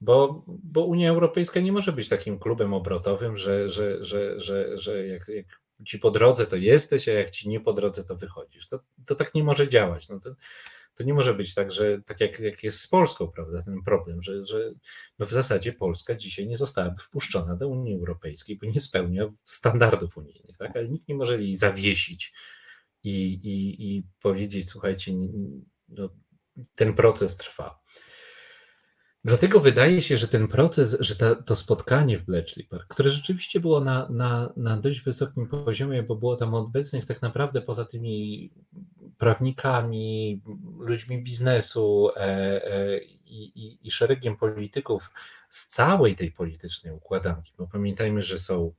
[0.00, 5.06] Bo, bo Unia Europejska nie może być takim klubem obrotowym, że, że, że, że, że
[5.06, 5.46] jak, jak
[5.86, 8.66] ci po drodze to jesteś, a jak ci nie po drodze to wychodzisz.
[8.68, 10.08] To, to tak nie może działać.
[10.08, 10.30] No to,
[11.00, 14.22] to nie może być tak, że tak jak, jak jest z Polską, prawda, ten problem,
[14.22, 14.70] że, że
[15.18, 20.16] no w zasadzie Polska dzisiaj nie zostałaby wpuszczona do Unii Europejskiej, bo nie spełnia standardów
[20.16, 20.76] unijnych, tak?
[20.76, 22.32] ale nikt nie może jej zawiesić
[23.02, 25.12] i, i, i powiedzieć, słuchajcie,
[25.88, 26.08] no,
[26.74, 27.80] ten proces trwa.
[29.24, 33.60] Dlatego wydaje się, że ten proces, że ta, to spotkanie w Bletchley Park, które rzeczywiście
[33.60, 38.50] było na, na, na dość wysokim poziomie, bo było tam obecnych tak naprawdę poza tymi
[39.18, 40.42] prawnikami,
[40.80, 45.10] ludźmi biznesu e, e, i, i, szeregiem polityków
[45.48, 48.72] z całej tej politycznej układanki, bo pamiętajmy, że są,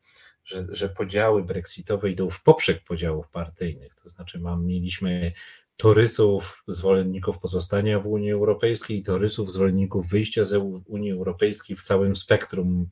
[0.46, 5.32] że, że podziały brexitowe idą w poprzek podziałów partyjnych, to znaczy mam, mieliśmy
[5.78, 10.54] torysów, zwolenników pozostania w Unii Europejskiej i torysów, zwolenników wyjścia z
[10.86, 12.90] Unii Europejskiej w całym spektrum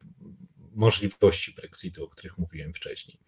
[0.75, 3.19] możliwości Brexitu, o których mówiłem wcześniej.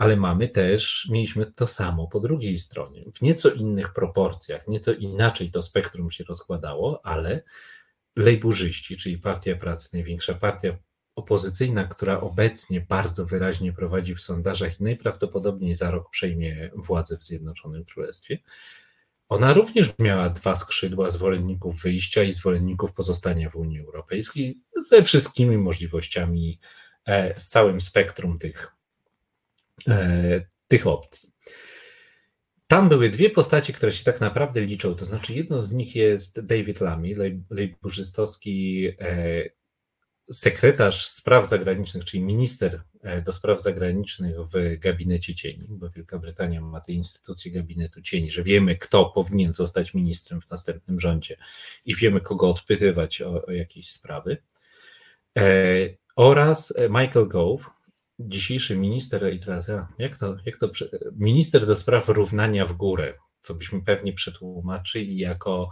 [0.00, 5.50] Ale mamy też, mieliśmy to samo po drugiej stronie, w nieco innych proporcjach, nieco inaczej
[5.50, 7.42] to spektrum się rozkładało, ale
[8.16, 10.76] lejburzyści, czyli Partia Pracy, największa partia
[11.14, 17.24] opozycyjna, która obecnie bardzo wyraźnie prowadzi w sondażach i najprawdopodobniej za rok przejmie władzę w
[17.24, 18.38] Zjednoczonym Królestwie,
[19.28, 25.58] ona również miała dwa skrzydła zwolenników wyjścia i zwolenników pozostania w Unii Europejskiej, ze wszystkimi
[25.58, 26.60] możliwościami,
[27.06, 28.79] e, z całym spektrum tych,
[30.68, 31.30] tych opcji.
[32.70, 34.94] Tam były dwie postacie, które się tak naprawdę liczą.
[34.94, 37.08] To znaczy, jedną z nich jest David Lamy,
[37.50, 39.44] lejburzystowski e,
[40.32, 46.60] sekretarz spraw zagranicznych, czyli minister e, do spraw zagranicznych w gabinecie cieni, bo Wielka Brytania
[46.60, 51.36] ma tę instytucję gabinetu cieni, że wiemy, kto powinien zostać ministrem w następnym rządzie
[51.86, 54.36] i wiemy, kogo odpytywać o, o jakieś sprawy.
[55.38, 55.42] E,
[56.16, 57.64] oraz Michael Gove,
[58.28, 60.70] dzisiejszy minister, i teraz jak to, jak to,
[61.16, 65.70] minister do spraw równania w górę, co byśmy pewnie przetłumaczyli jako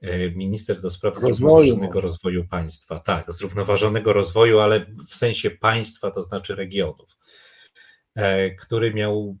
[0.00, 1.34] E, minister do spraw rozwoju.
[1.34, 2.98] zrównoważonego rozwoju państwa.
[2.98, 7.16] Tak, zrównoważonego rozwoju, ale w sensie państwa, to znaczy regionów,
[8.14, 9.36] e, który miał,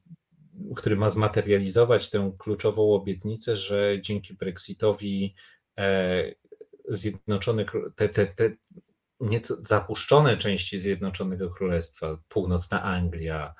[0.76, 5.34] który ma zmaterializować tę kluczową obietnicę, że dzięki Brexitowi
[5.78, 6.34] e,
[6.88, 7.64] Zjednoczone,
[7.96, 8.50] te, te, te
[9.20, 13.54] nieco zapuszczone części Zjednoczonego Królestwa, północna Anglia,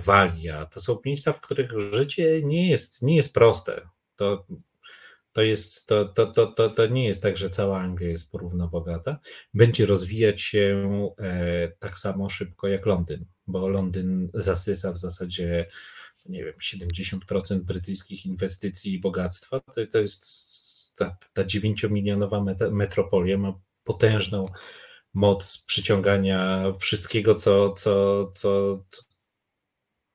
[0.00, 3.88] Walia, to są miejsca, w których życie nie jest, nie jest proste.
[4.16, 4.46] To
[5.32, 8.68] to, jest, to, to, to, to, to nie jest tak, że cała Anglia jest porówno
[8.68, 9.18] bogata.
[9.54, 15.66] Będzie rozwijać się e, tak samo szybko jak Londyn, bo Londyn zasysa w zasadzie
[16.26, 19.60] nie wiem, 70% brytyjskich inwestycji i bogactwa.
[19.60, 20.26] To, to jest
[20.94, 23.60] ta, ta 9-milionowa metropolia ma
[23.92, 24.46] potężną
[25.14, 29.02] moc przyciągania wszystkiego, co, co, co, co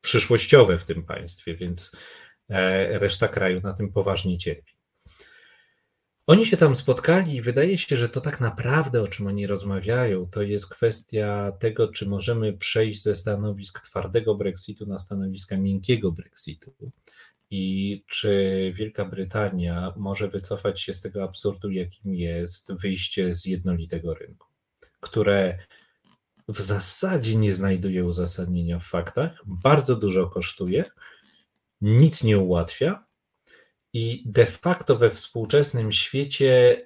[0.02, 1.92] przyszłościowe w tym państwie, więc
[2.50, 4.74] e, reszta kraju na tym poważnie cierpi.
[6.28, 10.28] Oni się tam spotkali i wydaje się, że to tak naprawdę, o czym oni rozmawiają,
[10.32, 16.74] to jest kwestia tego, czy możemy przejść ze stanowisk twardego Brexitu na stanowiska miękkiego Brexitu
[17.50, 24.14] i czy Wielka Brytania może wycofać się z tego absurdu, jakim jest wyjście z jednolitego
[24.14, 24.48] rynku,
[25.00, 25.60] które
[26.48, 30.84] w zasadzie nie znajduje uzasadnienia w faktach, bardzo dużo kosztuje,
[31.82, 33.06] nic nie ułatwia
[33.94, 36.82] i de facto we współczesnym świecie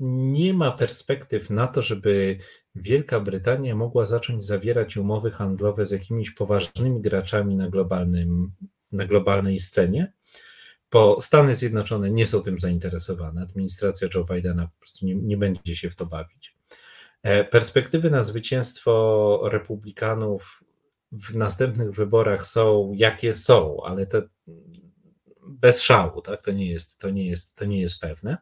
[0.00, 2.38] nie ma perspektyw na to, żeby
[2.74, 8.52] Wielka Brytania mogła zacząć zawierać umowy handlowe z jakimiś poważnymi graczami na, globalnym,
[8.94, 10.12] na globalnej scenie,
[10.90, 13.42] bo Stany Zjednoczone nie są tym zainteresowane.
[13.42, 16.56] Administracja Joe Bidena po prostu nie, nie będzie się w to bawić.
[17.22, 20.64] E, perspektywy na zwycięstwo republikanów
[21.12, 24.22] w następnych wyborach są jakie są, ale to
[25.46, 26.42] bez szału, tak?
[26.42, 28.36] To nie jest, to nie jest, to nie jest pewne.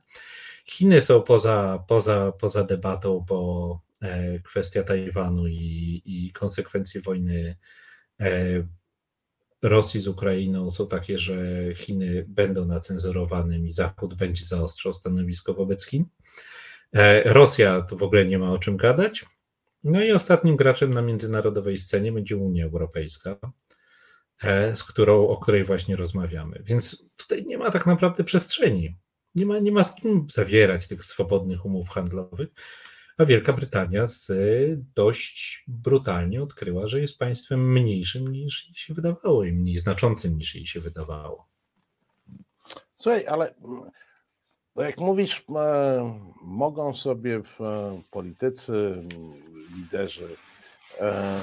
[0.65, 7.57] Chiny są poza, poza, poza debatą, bo e, kwestia Tajwanu i, i konsekwencje wojny
[8.21, 8.29] e,
[9.63, 11.37] Rosji z Ukrainą są takie, że
[11.75, 16.05] Chiny będą na cenzurowanym i Zachód będzie zaostrzał stanowisko wobec Chin.
[16.93, 19.25] E, Rosja tu w ogóle nie ma o czym gadać.
[19.85, 23.37] No i ostatnim graczem na międzynarodowej scenie będzie Unia Europejska,
[24.43, 26.63] E, z którą, o której właśnie rozmawiamy.
[26.65, 28.97] Więc tutaj nie ma tak naprawdę przestrzeni.
[29.35, 32.49] Nie ma, nie ma z kim zawierać tych swobodnych umów handlowych.
[33.19, 34.33] A Wielka Brytania z,
[34.95, 40.55] dość brutalnie odkryła, że jest państwem mniejszym niż jej się wydawało i mniej znaczącym niż
[40.55, 41.49] jej się wydawało.
[42.97, 43.55] Słuchaj, ale
[44.77, 48.95] no jak mówisz, e, mogą sobie e, politycy,
[49.77, 50.29] liderzy
[51.01, 51.41] e,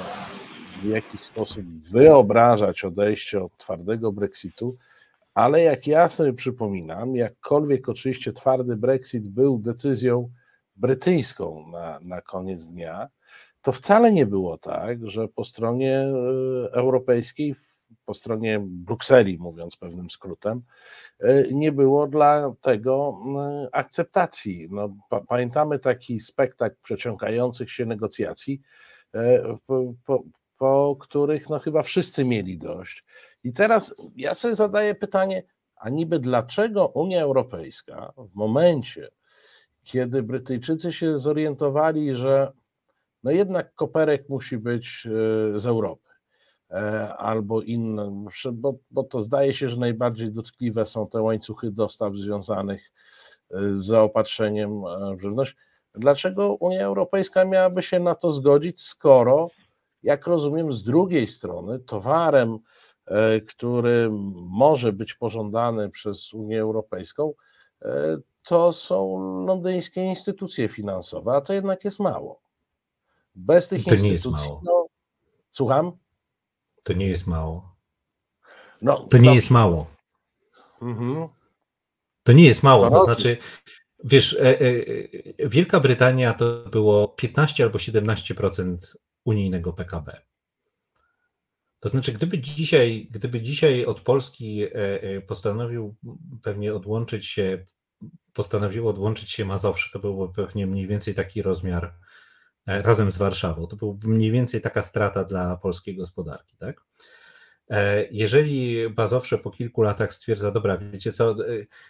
[0.82, 4.78] w jakiś sposób wyobrażać odejście od twardego Brexitu,
[5.34, 10.30] ale jak ja sobie przypominam, jakkolwiek oczywiście twardy Brexit był decyzją
[10.80, 13.10] brytyjską na, na koniec dnia,
[13.62, 16.12] to wcale nie było tak, że po stronie e,
[16.72, 17.56] europejskiej,
[18.06, 20.62] po stronie Brukseli, mówiąc pewnym skrótem,
[21.20, 24.68] e, nie było dla tego e, akceptacji.
[24.72, 24.96] No,
[25.28, 28.62] pamiętamy taki spektakl przeciągających się negocjacji,
[29.66, 30.24] po, po,
[30.58, 33.06] po których no chyba wszyscy mieli dość.
[33.44, 35.44] I teraz ja sobie zadaję pytanie,
[35.76, 39.10] a niby dlaczego Unia Europejska w momencie,
[39.90, 42.52] kiedy Brytyjczycy się zorientowali, że
[43.24, 46.10] no jednak koperek musi być e, z Europy,
[46.72, 52.16] e, albo inne, bo, bo to zdaje się, że najbardziej dotkliwe są te łańcuchy dostaw
[52.16, 52.92] związanych
[53.72, 54.82] z zaopatrzeniem
[55.18, 55.56] w żywność.
[55.96, 59.48] Dlaczego Unia Europejska miałaby się na to zgodzić, skoro,
[60.04, 62.60] jak rozumiem, z drugiej strony towarem,
[63.48, 67.34] który może być pożądany przez Unię Europejską,
[68.50, 72.42] to są londyńskie instytucje finansowe, a to jednak jest mało.
[73.36, 74.08] Bez tych to instytucji.
[74.08, 74.62] Nie jest mało.
[74.66, 74.88] No,
[75.52, 75.92] słucham?
[76.84, 77.76] To nie jest mało.
[78.82, 79.88] No, to nie jest mało.
[80.82, 81.28] Mhm.
[82.24, 82.90] To nie jest mało.
[82.90, 83.38] To znaczy,
[84.04, 84.66] wiesz, e, e,
[85.40, 90.22] e, Wielka Brytania to było 15 albo 17% unijnego PKB.
[91.80, 94.66] To znaczy, gdyby dzisiaj, gdyby dzisiaj od Polski
[95.28, 95.96] postanowił
[96.42, 97.66] pewnie odłączyć się
[98.40, 101.94] postanowiło odłączyć się Mazowsze, to byłby pewnie mniej więcej taki rozmiar
[102.68, 103.68] e, razem z Warszawą.
[103.68, 106.82] To byłby mniej więcej taka strata dla polskiej gospodarki, tak?
[107.70, 111.36] E, jeżeli Mazowsze po kilku latach stwierdza, dobra, wiecie co, e,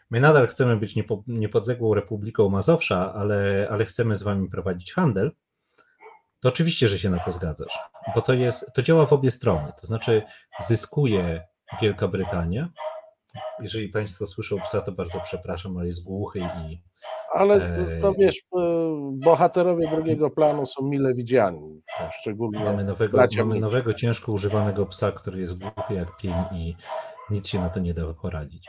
[0.10, 0.96] my nadal chcemy być
[1.28, 5.32] niepodległą Republiką Mazowsza, ale, ale chcemy z wami prowadzić handel,
[6.40, 7.80] to oczywiście, że się na to zgadzasz,
[8.16, 10.22] bo to jest, to działa w obie strony, to znaczy
[10.68, 11.48] zyskuje
[11.82, 12.70] Wielka Brytania,
[13.62, 16.82] jeżeli Państwo słyszą psa, to bardzo przepraszam, ale jest głuchy i.
[17.34, 18.60] Ale to, wiesz, e,
[19.14, 21.82] bohaterowie drugiego planu są mile widziani,
[22.20, 22.64] szczególnie.
[22.64, 26.76] Mamy nowego, mamy nowego ciężko używanego psa, który jest głuchy jak pień i
[27.30, 28.68] nic się na to nie da poradzić.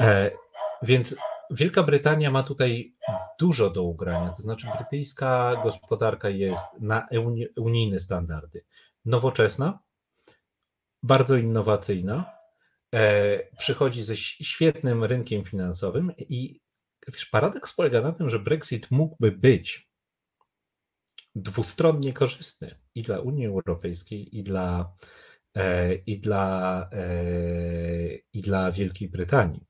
[0.00, 0.30] E,
[0.82, 1.16] więc
[1.50, 2.94] Wielka Brytania ma tutaj
[3.40, 7.06] dużo do ugrania, to znaczy brytyjska gospodarka jest na
[7.56, 8.64] unijne standardy.
[9.04, 9.78] Nowoczesna,
[11.02, 12.41] bardzo innowacyjna, E,
[13.58, 16.60] przychodzi ze świetnym rynkiem finansowym i
[17.08, 19.92] wiesz, paradoks polega na tym, że Brexit mógłby być
[21.34, 24.94] dwustronnie korzystny i dla Unii Europejskiej, i dla,
[25.54, 29.66] e, i dla, e, i dla Wielkiej Brytanii.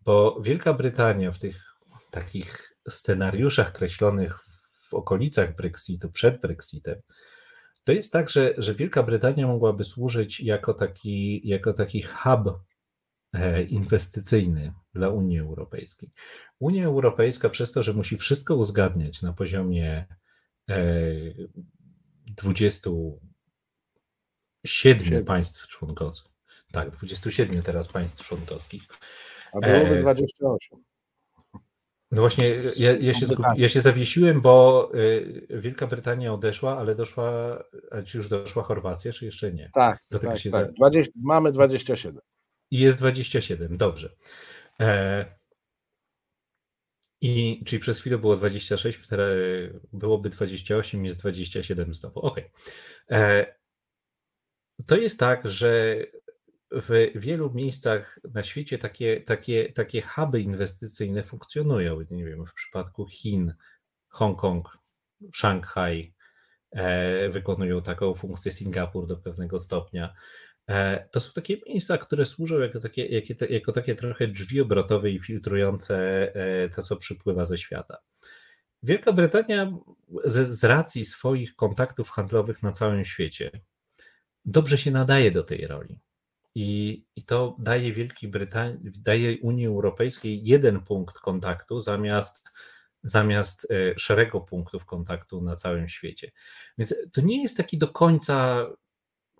[0.00, 1.62] Bo Wielka Brytania w tych
[2.10, 4.38] takich scenariuszach kreślonych
[4.88, 7.00] w okolicach Brexitu, przed Brexitem,
[7.84, 12.60] to jest tak, że, że Wielka Brytania mogłaby służyć jako taki, jako taki hub
[13.32, 16.10] e, inwestycyjny dla Unii Europejskiej.
[16.58, 20.06] Unia Europejska przez to, że musi wszystko uzgadniać na poziomie
[22.26, 26.32] 27 państw członkowskich.
[26.72, 28.82] Tak, 27 teraz państw członkowskich.
[29.52, 30.91] A byłoby 28.
[32.12, 37.58] No właśnie, ja, ja, się ja się zawiesiłem, bo y, Wielka Brytania odeszła, ale doszła,
[38.04, 39.70] czy już doszła Chorwacja, czy jeszcze nie?
[39.74, 40.52] Tak, Do tak, tak.
[40.52, 40.64] Za...
[40.64, 42.20] 20, mamy 27.
[42.70, 44.14] I jest 27, dobrze.
[44.80, 45.24] E,
[47.20, 49.30] I czyli przez chwilę było 26, teraz
[49.92, 52.20] byłoby 28, jest 27 znowu.
[52.20, 52.40] Ok.
[53.10, 53.46] E,
[54.86, 55.96] to jest tak, że
[56.72, 62.00] w wielu miejscach na świecie takie, takie, takie huby inwestycyjne funkcjonują.
[62.10, 63.54] Nie wiem, w przypadku Chin,
[64.08, 64.78] Hongkong,
[65.32, 66.14] Szanghaj
[66.70, 70.14] e, wykonują taką funkcję, Singapur do pewnego stopnia.
[70.68, 75.10] E, to są takie miejsca, które służą jako takie, jako, jako takie trochę drzwi obrotowe
[75.10, 75.96] i filtrujące
[76.34, 77.96] e, to, co przypływa ze świata.
[78.82, 79.72] Wielka Brytania
[80.24, 83.50] z, z racji swoich kontaktów handlowych na całym świecie
[84.44, 86.00] dobrze się nadaje do tej roli.
[86.54, 92.50] I, I to daje Wielkiej Brytanii, daje Unii Europejskiej jeden punkt kontaktu zamiast,
[93.02, 96.30] zamiast e, szeregu punktów kontaktu na całym świecie.
[96.78, 98.66] Więc to nie jest taki do końca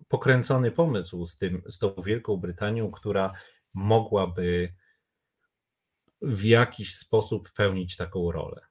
[0.09, 3.33] pokręcony pomysł z, tym, z tą Wielką Brytanią, która
[3.75, 4.75] mogłaby
[6.23, 8.67] w jakiś sposób pełnić taką rolę.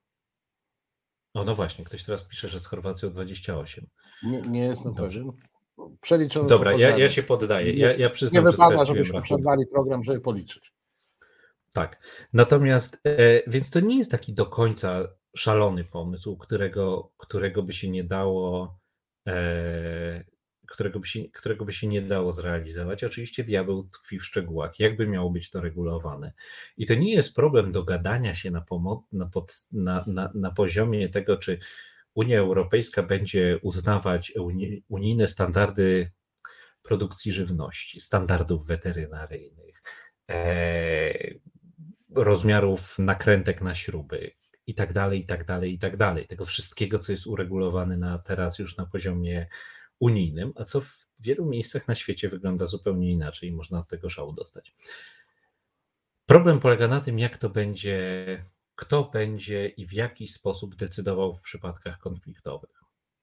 [1.33, 3.87] O, no właśnie, ktoś teraz pisze, że z Chorwacją 28.
[4.23, 5.31] Nie, nie jestem pewien
[6.01, 6.49] przeliczone.
[6.49, 7.73] Dobra, ja, ja się poddaję.
[7.73, 10.73] Ja, ja przyznam, nie wypada, żebyśmy przerwali program, żeby policzyć.
[11.73, 12.07] Tak.
[12.33, 17.89] Natomiast, e, więc to nie jest taki do końca szalony pomysł, którego, którego by się
[17.89, 18.77] nie dało,
[19.27, 20.23] e,
[20.67, 23.03] którego by, się, którego by się nie dało zrealizować.
[23.03, 26.33] Oczywiście diabeł tkwi w szczegółach, jakby miało być to regulowane.
[26.77, 28.65] I to nie jest problem dogadania się na,
[29.11, 31.59] na, pod, na, na, na poziomie tego, czy
[32.13, 34.33] Unia Europejska będzie uznawać
[34.89, 36.11] unijne standardy
[36.83, 39.83] produkcji żywności, standardów weterynaryjnych,
[40.29, 41.13] e,
[42.15, 44.31] rozmiarów nakrętek na śruby
[44.67, 46.27] i tak dalej, i tak dalej, i tak dalej.
[46.27, 49.47] Tego wszystkiego, co jest uregulowane na, teraz już na poziomie
[49.99, 54.09] unijnym, a co w wielu miejscach na świecie wygląda zupełnie inaczej i można od tego
[54.09, 54.75] szału dostać.
[56.25, 58.45] Problem polega na tym, jak to będzie
[58.75, 62.81] kto będzie i w jaki sposób decydował w przypadkach konfliktowych.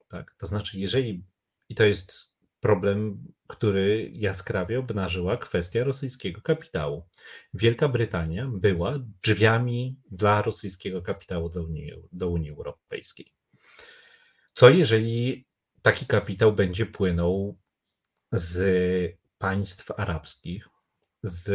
[0.08, 0.34] Tak?
[0.38, 1.24] To znaczy, jeżeli,
[1.68, 2.30] i to jest
[2.60, 7.08] problem, który jaskrawie obnażyła kwestia rosyjskiego kapitału.
[7.54, 13.32] Wielka Brytania była drzwiami dla rosyjskiego kapitału do Unii, do Unii Europejskiej.
[14.54, 15.46] Co jeżeli
[15.82, 17.58] taki kapitał będzie płynął
[18.32, 20.68] z państw arabskich,
[21.22, 21.50] z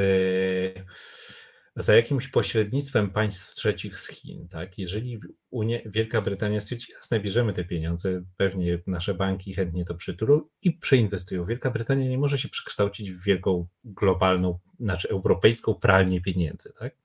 [1.76, 4.78] za jakimś pośrednictwem państw trzecich z Chin, tak?
[4.78, 5.20] Jeżeli
[5.50, 10.72] Unia, Wielka Brytania stwierdzi, jasne, bierzemy te pieniądze, pewnie nasze banki chętnie to przytulą i
[10.72, 11.46] przeinwestują.
[11.46, 16.96] Wielka Brytania nie może się przekształcić w wielką globalną, znaczy europejską pralnię pieniędzy, tak?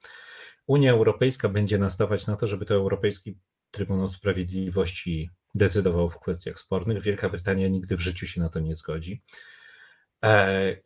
[0.66, 3.38] Unia Europejska będzie nastawać na to, żeby to Europejski
[3.70, 7.02] Trybunał Sprawiedliwości decydował w kwestiach spornych.
[7.02, 9.22] Wielka Brytania nigdy w życiu się na to nie zgodzi.
[10.24, 10.76] E,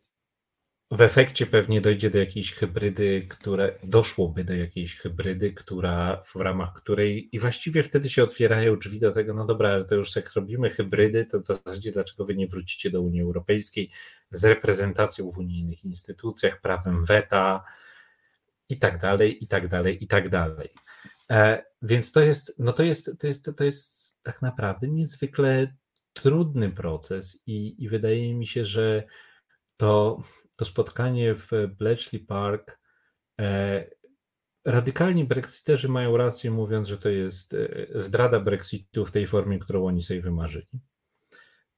[0.93, 6.73] w efekcie pewnie dojdzie do jakiejś hybrydy, które doszłoby do jakiejś hybrydy, która w ramach
[6.73, 10.33] której i właściwie wtedy się otwierają drzwi do tego, no dobra, ale to już jak
[10.33, 13.91] robimy hybrydy, to w zasadzie dlaczego wy nie wrócicie do Unii Europejskiej
[14.31, 17.63] z reprezentacją w unijnych instytucjach, prawem weta
[18.69, 20.69] i tak dalej, i tak dalej, i tak dalej.
[21.31, 25.73] E, więc to jest, no to jest, to jest, to jest tak naprawdę niezwykle
[26.13, 29.03] trudny proces i, i wydaje mi się, że
[29.77, 30.21] to
[30.57, 32.79] to spotkanie w Bletchley Park.
[33.39, 33.85] E,
[34.65, 39.85] radykalni brexiterzy mają rację, mówiąc, że to jest e, zdrada Brexitu w tej formie, którą
[39.85, 40.79] oni sobie wymarzyli.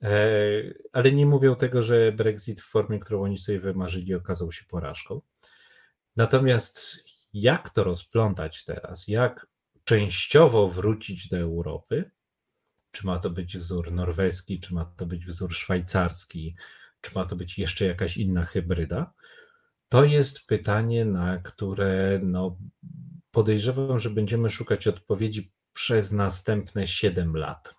[0.01, 0.19] E,
[0.93, 5.21] ale nie mówią tego, że Brexit w formie, którą oni sobie wymarzyli, okazał się porażką.
[6.15, 6.97] Natomiast
[7.34, 9.07] jak to rozplątać teraz?
[9.07, 9.47] Jak
[9.84, 12.11] częściowo wrócić do Europy?
[12.91, 16.55] Czy ma to być wzór norweski, czy ma to być wzór szwajcarski?
[17.05, 19.13] Czy ma to być jeszcze jakaś inna hybryda?
[19.89, 22.57] To jest pytanie, na które no,
[23.31, 27.75] podejrzewam, że będziemy szukać odpowiedzi przez następne 7 lat.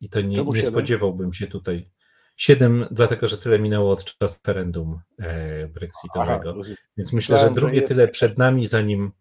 [0.00, 1.90] I to nie, nie spodziewałbym się tutaj.
[2.36, 6.54] 7, dlatego że tyle minęło od czasu referendum e, brexitowego.
[6.60, 9.12] Aha, Więc myślę, że drugie tyle przed nami, zanim,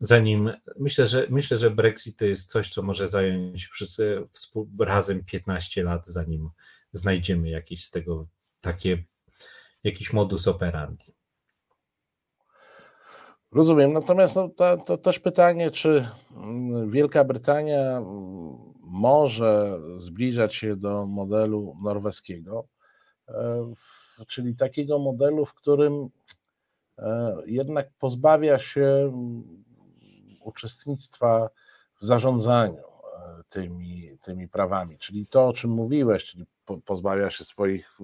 [0.00, 4.22] zanim myślę, że myślę, że Brexit to jest coś, co może zająć wszyscy
[4.78, 6.50] razem 15 lat, zanim
[6.92, 8.26] znajdziemy jakieś z tego
[8.60, 9.04] takie
[9.84, 11.14] jakiś modus operandi.
[13.52, 13.92] Rozumiem.
[13.92, 16.06] Natomiast no, to, to też pytanie, czy
[16.36, 22.64] mm, Wielka Brytania mm, może zbliżać się do modelu norweskiego,
[23.28, 23.72] e,
[24.28, 26.08] czyli takiego modelu, w którym
[26.98, 29.64] e, jednak pozbawia się mm,
[30.40, 31.50] uczestnictwa
[32.00, 34.98] w zarządzaniu e, tymi, tymi prawami.
[34.98, 36.46] Czyli to, o czym mówiłeś, czyli
[36.84, 37.98] pozbawia się swoich,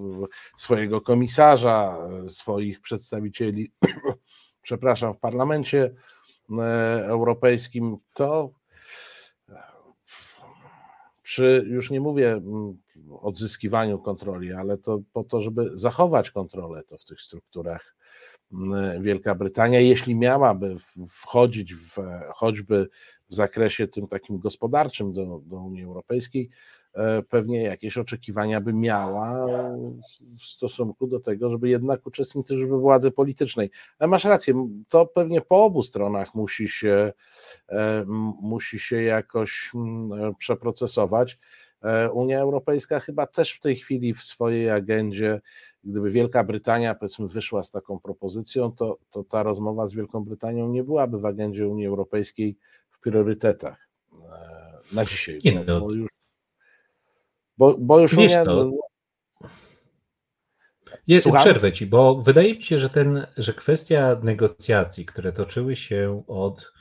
[0.56, 3.72] swojego komisarza, swoich przedstawicieli,
[4.62, 5.94] przepraszam, w parlamencie
[6.50, 6.62] e,
[7.06, 8.50] europejskim, to
[11.22, 12.40] przy, już nie mówię
[13.20, 17.96] odzyskiwaniu kontroli, ale to po to, żeby zachować kontrolę to w tych strukturach
[19.00, 20.76] Wielka Brytania, jeśli miałaby
[21.08, 21.96] wchodzić w,
[22.34, 22.88] choćby
[23.28, 26.50] w zakresie tym takim gospodarczym do, do Unii Europejskiej,
[27.28, 29.49] pewnie jakieś oczekiwania by miała
[30.38, 33.70] w stosunku do tego, żeby jednak uczestniczyć w władzy politycznej.
[33.99, 37.12] Ale masz rację, to pewnie po obu stronach musi się,
[37.68, 38.05] e,
[38.40, 41.38] musi się jakoś e, przeprocesować.
[42.12, 45.40] Unia Europejska chyba też w tej chwili w swojej agendzie,
[45.84, 50.68] gdyby Wielka Brytania powiedzmy wyszła z taką propozycją, to, to ta rozmowa z Wielką Brytanią
[50.68, 52.57] nie byłaby w agendzie Unii Europejskiej
[52.90, 53.88] w priorytetach
[54.92, 55.38] na dzisiaj.
[55.44, 56.11] Nie, no, już
[57.59, 58.70] bo, bo już Wiesz to,
[61.07, 66.22] jest, przerwę ci, bo wydaje mi się, że ten, że kwestia negocjacji, które toczyły się
[66.26, 66.72] od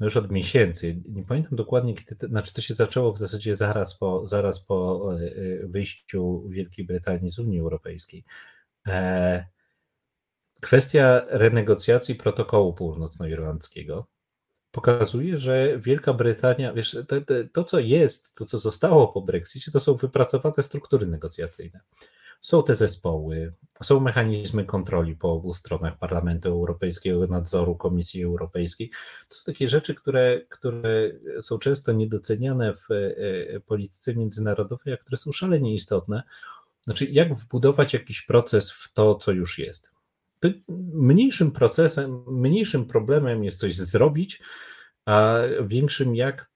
[0.00, 3.56] no już od miesięcy, nie pamiętam dokładnie kiedy, to, znaczy to się zaczęło w zasadzie
[3.56, 8.24] zaraz po, zaraz po e, e, wyjściu Wielkiej Brytanii z Unii Europejskiej.
[8.86, 9.46] E,
[10.60, 14.06] kwestia renegocjacji protokołu północnoirlandzkiego
[14.74, 19.72] pokazuje, że Wielka Brytania, wiesz, to, to, to, co jest, to co zostało po Brexicie,
[19.72, 21.80] to są wypracowane struktury negocjacyjne.
[22.40, 23.52] Są te zespoły,
[23.82, 28.90] są mechanizmy kontroli po obu stronach Parlamentu Europejskiego, nadzoru Komisji Europejskiej.
[29.28, 31.10] To są takie rzeczy, które, które
[31.40, 36.22] są często niedoceniane w e, polityce międzynarodowej, a które są szalenie istotne.
[36.84, 39.93] Znaczy, jak wbudować jakiś proces w to, co już jest
[40.94, 44.42] mniejszym procesem, mniejszym problemem jest coś zrobić,
[45.06, 46.50] a większym jak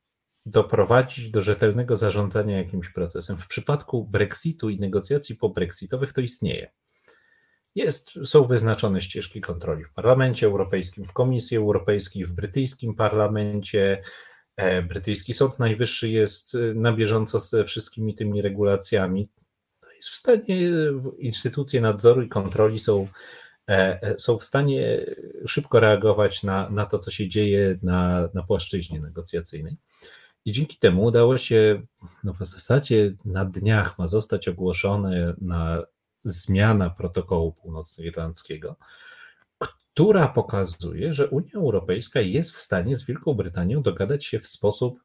[0.46, 3.38] doprowadzić do rzetelnego zarządzania jakimś procesem.
[3.38, 6.70] W przypadku Brexitu i negocjacji pobrexitowych to istnieje.
[7.74, 14.02] Jest, są wyznaczone ścieżki kontroli w Parlamencie Europejskim, w Komisji Europejskiej, w brytyjskim parlamencie.
[14.56, 19.28] E, brytyjski Sąd Najwyższy jest na bieżąco ze wszystkimi tymi regulacjami.
[19.80, 20.70] To jest w stanie,
[21.18, 23.08] instytucje nadzoru i kontroli są,
[24.18, 25.06] są w stanie
[25.46, 29.76] szybko reagować na, na to, co się dzieje na, na płaszczyźnie negocjacyjnej.
[30.44, 31.82] I dzięki temu udało się,
[32.24, 35.82] no w zasadzie na dniach ma zostać ogłoszone na
[36.24, 38.76] zmiana protokołu północnoirlandzkiego,
[39.58, 45.00] która pokazuje, że Unia Europejska jest w stanie z Wielką Brytanią dogadać się w sposób,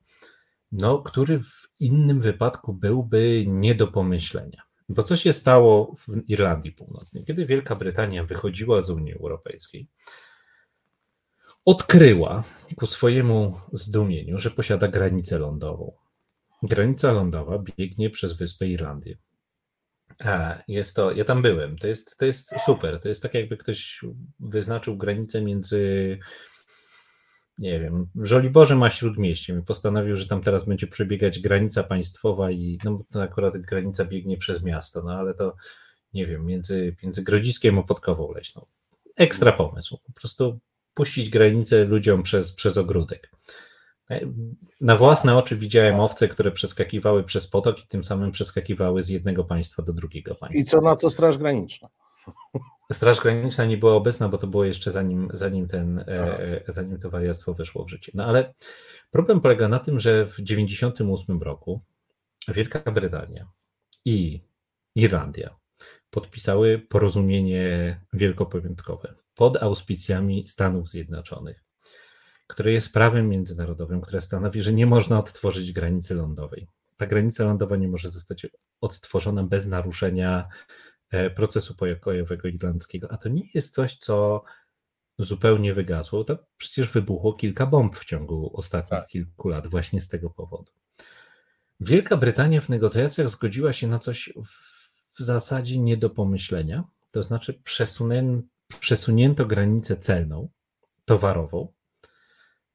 [0.71, 4.61] no, który w innym wypadku byłby nie do pomyślenia.
[4.89, 7.25] Bo co się stało w Irlandii Północnej?
[7.25, 9.87] Kiedy Wielka Brytania wychodziła z Unii Europejskiej,
[11.65, 12.43] odkryła
[12.75, 15.91] ku swojemu zdumieniu, że posiada granicę lądową.
[16.63, 19.17] Granica lądowa biegnie przez wyspę Irlandię.
[20.67, 22.99] Jest to, ja tam byłem, to jest, to jest super.
[22.99, 24.01] To jest tak, jakby ktoś
[24.39, 26.19] wyznaczył granicę między,
[27.57, 32.79] nie wiem, Żoliborzem a Śródmieściem i postanowił, że tam teraz będzie przebiegać granica państwowa i
[32.83, 35.55] no to akurat granica biegnie przez miasto, no ale to
[36.13, 38.65] nie wiem, między, między Grodziskiem a Podkową Leśną.
[39.15, 39.97] Ekstra pomysł.
[40.05, 40.59] Po prostu
[40.93, 43.31] puścić granicę ludziom przez, przez ogródek.
[44.81, 49.43] Na własne oczy widziałem owce, które przeskakiwały przez potok i tym samym przeskakiwały z jednego
[49.43, 50.61] państwa do drugiego państwa.
[50.61, 51.89] I co na to Straż Graniczna?
[52.91, 56.99] Straż Graniczna nie była obecna, bo to było jeszcze zanim, zanim, ten, e, e, zanim
[56.99, 58.11] to wariactwo weszło w życie.
[58.15, 58.53] No ale
[59.11, 61.81] problem polega na tym, że w 1998 roku
[62.47, 63.47] Wielka Brytania
[64.05, 64.41] i
[64.95, 65.55] Irlandia
[66.09, 71.63] podpisały porozumienie wielkopamiątkowe pod auspicjami Stanów Zjednoczonych,
[72.47, 76.67] które jest prawem międzynarodowym, które stanowi, że nie można odtworzyć granicy lądowej.
[76.97, 78.47] Ta granica lądowa nie może zostać
[78.81, 80.47] odtworzona bez naruszenia
[81.35, 84.43] procesu pokojowego irlandzkiego, a to nie jest coś, co
[85.19, 86.23] zupełnie wygasło.
[86.23, 89.07] To przecież wybuchło kilka bomb w ciągu ostatnich tak.
[89.07, 90.71] kilku lat właśnie z tego powodu.
[91.79, 94.33] Wielka Brytania w negocjacjach zgodziła się na coś
[95.19, 97.61] w zasadzie nie do pomyślenia, to znaczy
[98.79, 100.49] przesunięto granicę celną,
[101.05, 101.73] towarową,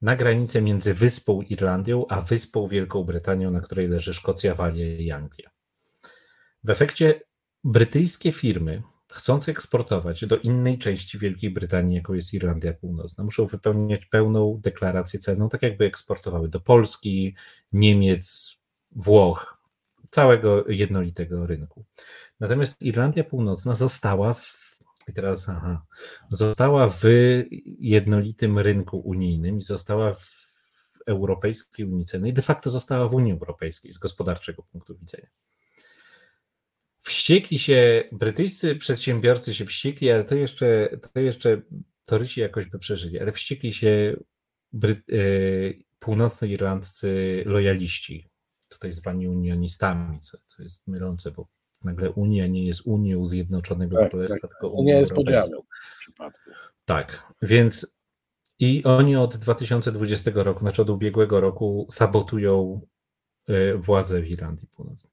[0.02, 5.10] na granicę między Wyspą Irlandią a Wyspą Wielką Brytanią, na której leży Szkocja, Walia i
[5.10, 5.50] Anglia.
[6.64, 7.20] W efekcie
[7.68, 14.06] brytyjskie firmy, chcąc eksportować do innej części Wielkiej Brytanii, jaką jest Irlandia Północna, muszą wypełniać
[14.06, 17.34] pełną deklarację celną, tak jakby eksportowały do Polski,
[17.72, 18.56] Niemiec,
[18.92, 19.58] Włoch,
[20.10, 21.84] całego jednolitego rynku.
[22.40, 25.86] Natomiast Irlandia Północna została w, i teraz aha,
[26.30, 27.02] została w
[27.78, 30.48] jednolitym rynku unijnym i została w
[31.06, 35.28] Europejskiej Unii Celnej, de facto została w Unii Europejskiej z gospodarczego punktu widzenia.
[37.08, 41.62] Wściekli się, brytyjscy przedsiębiorcy się wściekli, ale to jeszcze, to jeszcze
[42.04, 44.16] toryci jakoś by przeżyli, ale wściekli się
[44.72, 48.28] Bry, yy, północnoirlandzcy lojaliści,
[48.68, 51.48] tutaj zwani unionistami, co, co jest mylące, bo
[51.84, 54.50] nagle Unia nie jest Unią Zjednoczonego tak, Królestwa, tak.
[54.50, 55.50] tylko Unia jest podziałem
[56.84, 57.98] Tak, więc
[58.58, 62.80] i oni od 2020 roku, znaczy od ubiegłego roku sabotują
[63.46, 65.12] e, władzę w Irlandii Północnej.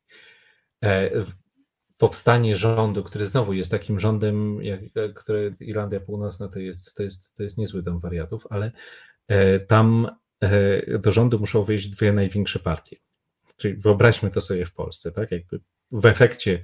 [1.96, 6.96] E, powstanie rządu, który znowu jest takim rządem, jak, e, który Irlandia Północna to jest,
[6.96, 8.72] to, jest, to jest niezły dom wariatów, ale
[9.68, 10.08] tam
[11.00, 12.98] do rządu muszą wejść dwie największe partie.
[13.58, 15.32] Czyli wyobraźmy to sobie w Polsce, tak?
[15.32, 15.60] Jakby
[15.92, 16.62] w efekcie,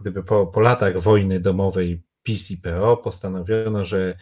[0.00, 4.16] gdyby po, po latach wojny domowej PiS i PO postanowiono, że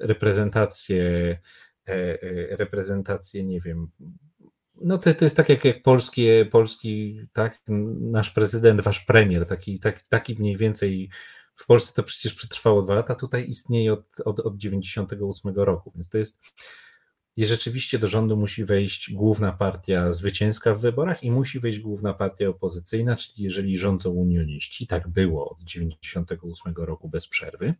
[0.00, 1.38] reprezentacje,
[1.88, 3.90] e, e, reprezentacje, nie wiem,
[4.80, 7.62] no to, to jest tak jak, jak polskie, polski, tak,
[8.00, 11.10] nasz prezydent, wasz premier, taki, taki, taki mniej więcej
[11.54, 16.08] w Polsce to przecież przetrwało dwa lata, tutaj istnieje od, od, od 98 roku, więc
[16.08, 16.44] to jest
[17.36, 22.14] i rzeczywiście do rządu musi wejść główna partia zwycięska w wyborach i musi wejść główna
[22.14, 27.74] partia opozycyjna, czyli jeżeli rządzą unioniści, tak było od 1998 roku bez przerwy,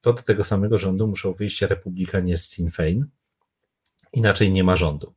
[0.00, 3.06] to do tego samego rządu muszą wyjść republikanie z Sinn Fein,
[4.12, 5.14] inaczej nie ma rządu.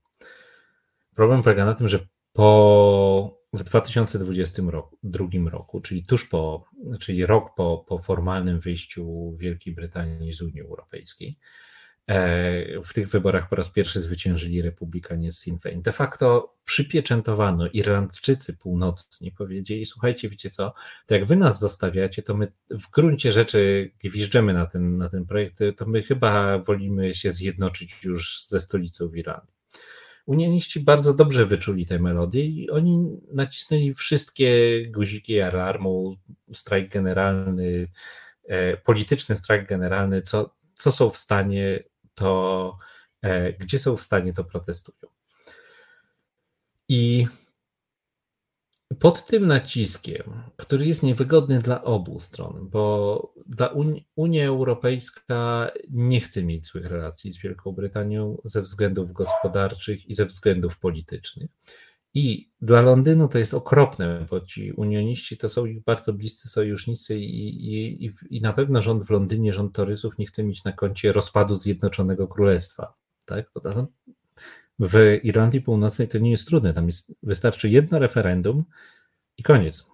[1.17, 1.99] Problem polega na tym, że
[2.33, 4.97] po w 2022 roku,
[5.51, 6.65] roku, czyli tuż po,
[6.99, 11.37] czyli rok po, po formalnym wyjściu Wielkiej Brytanii z Unii Europejskiej,
[12.07, 15.81] E, w tych wyborach po raz pierwszy zwyciężyli republikanie z Sinn Féin.
[15.81, 20.73] De facto przypieczętowano, Irlandczycy północni powiedzieli, słuchajcie, wiecie co,
[21.05, 25.25] to jak wy nas zostawiacie, to my w gruncie rzeczy gwiżdżemy na ten, na ten
[25.25, 29.55] projekt, to my chyba wolimy się zjednoczyć już ze stolicą w Irlandii.
[30.27, 36.17] Unioniści bardzo dobrze wyczuli tę melodię i oni nacisnęli wszystkie guziki alarmu,
[36.53, 37.87] strajk generalny,
[38.47, 41.83] e, polityczny strajk generalny, co, co są w stanie
[42.15, 42.77] to
[43.21, 45.11] e, gdzie są w stanie, to protestują.
[46.89, 47.27] I
[48.99, 50.23] pod tym naciskiem,
[50.57, 53.33] który jest niewygodny dla obu stron, bo
[53.73, 60.15] Uni Unia Europejska nie chce mieć złych relacji z Wielką Brytanią ze względów gospodarczych i
[60.15, 61.49] ze względów politycznych.
[62.13, 67.19] I dla Londynu to jest okropne, bo ci unioniści to są ich bardzo bliscy sojusznicy
[67.19, 67.75] i,
[68.05, 71.55] i, i na pewno rząd w Londynie, rząd Torysów nie chce mieć na koncie rozpadu
[71.55, 72.93] Zjednoczonego Królestwa.
[73.25, 73.51] Tak?
[73.53, 73.87] Bo to,
[74.79, 76.73] w Irlandii Północnej to nie jest trudne.
[76.73, 78.65] Tam jest, wystarczy jedno referendum
[79.37, 79.87] i koniec.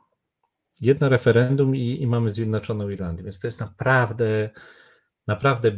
[0.81, 3.23] Jedno referendum i, i mamy zjednoczoną Irlandię.
[3.23, 4.49] Więc to jest naprawdę,
[5.27, 5.71] naprawdę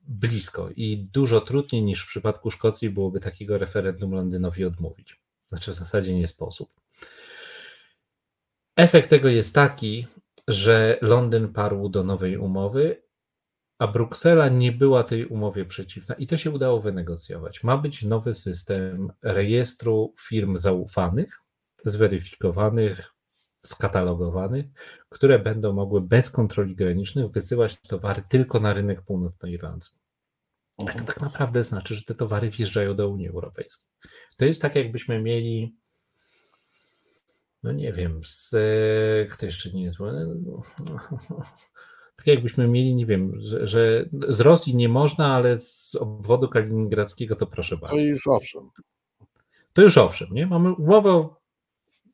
[0.00, 5.20] blisko i dużo trudniej niż w przypadku Szkocji byłoby takiego referendum Londynowi odmówić.
[5.46, 6.80] Znaczy w zasadzie nie sposób.
[8.76, 10.06] Efekt tego jest taki,
[10.48, 13.02] że Londyn parł do nowej umowy,
[13.80, 17.64] a Bruksela nie była tej umowie przeciwna i to się udało wynegocjować.
[17.64, 21.40] Ma być nowy system rejestru firm zaufanych,
[21.84, 23.14] zweryfikowanych,
[23.66, 24.66] skatalogowanych,
[25.08, 29.98] które będą mogły bez kontroli granicznych wysyłać towary tylko na rynek północnoirlandzki.
[30.78, 33.86] Ale to tak naprawdę znaczy, że te towary wjeżdżają do Unii Europejskiej.
[34.36, 35.76] To jest tak, jakbyśmy mieli,
[37.62, 38.50] no nie wiem, z,
[39.30, 39.98] kto jeszcze nie jest,
[42.20, 47.36] tak jakbyśmy mieli, nie wiem, że, że, z Rosji nie można, ale z obwodu kaliningradzkiego
[47.36, 47.96] to proszę bardzo.
[47.96, 48.70] To już owszem.
[49.72, 50.46] To już owszem, nie?
[50.46, 51.28] Mamy umowę,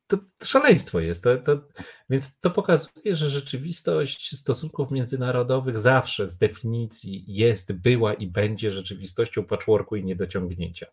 [0.06, 1.24] to, to szaleństwo jest.
[1.24, 1.68] To, to,
[2.10, 9.44] więc to pokazuje, że rzeczywistość stosunków międzynarodowych zawsze z definicji jest, była i będzie rzeczywistością
[9.44, 10.86] patchworku i niedociągnięcia.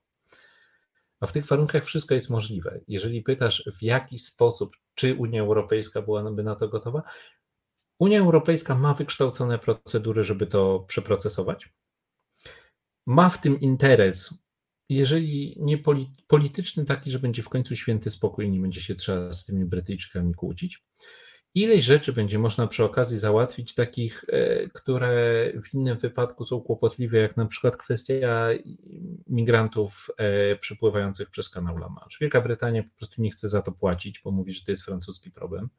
[1.20, 2.80] A w tych warunkach wszystko jest możliwe.
[2.88, 7.04] Jeżeli pytasz, w jaki sposób, czy Unia Europejska byłaby na to gotowa,
[8.04, 11.74] Unia Europejska ma wykształcone procedury, żeby to przeprocesować.
[13.06, 14.34] Ma w tym interes,
[14.90, 15.78] jeżeli nie
[16.28, 19.66] polityczny, taki, że będzie w końcu święty spokój i nie będzie się trzeba z tymi
[19.66, 20.84] Brytyjczykami kłócić.
[21.56, 27.18] Ileś rzeczy będzie można przy okazji załatwić, takich, e, które w innym wypadku są kłopotliwe,
[27.18, 28.50] jak na przykład kwestia
[29.28, 32.18] migrantów e, przepływających przez kanał La Manche.
[32.22, 35.32] Wielka Brytania po prostu nie chce za to płacić, bo mówi, że to jest francuski
[35.32, 35.70] problem.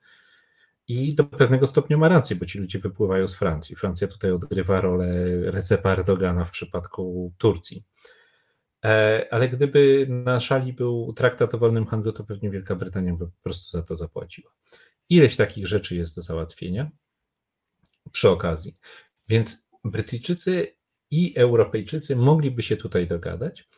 [0.88, 3.76] I do pewnego stopnia ma rację, bo ci ludzie wypływają z Francji.
[3.76, 5.06] Francja tutaj odgrywa rolę
[5.50, 7.84] Recepa Erdogana w przypadku Turcji.
[8.84, 13.26] E, ale gdyby na szali był traktat o wolnym handlu, to pewnie Wielka Brytania by
[13.26, 14.52] po prostu za to zapłaciła.
[15.08, 16.90] Ileś takich rzeczy jest do załatwienia
[18.12, 18.76] przy okazji.
[19.28, 20.76] Więc Brytyjczycy
[21.10, 23.68] i Europejczycy mogliby się tutaj dogadać.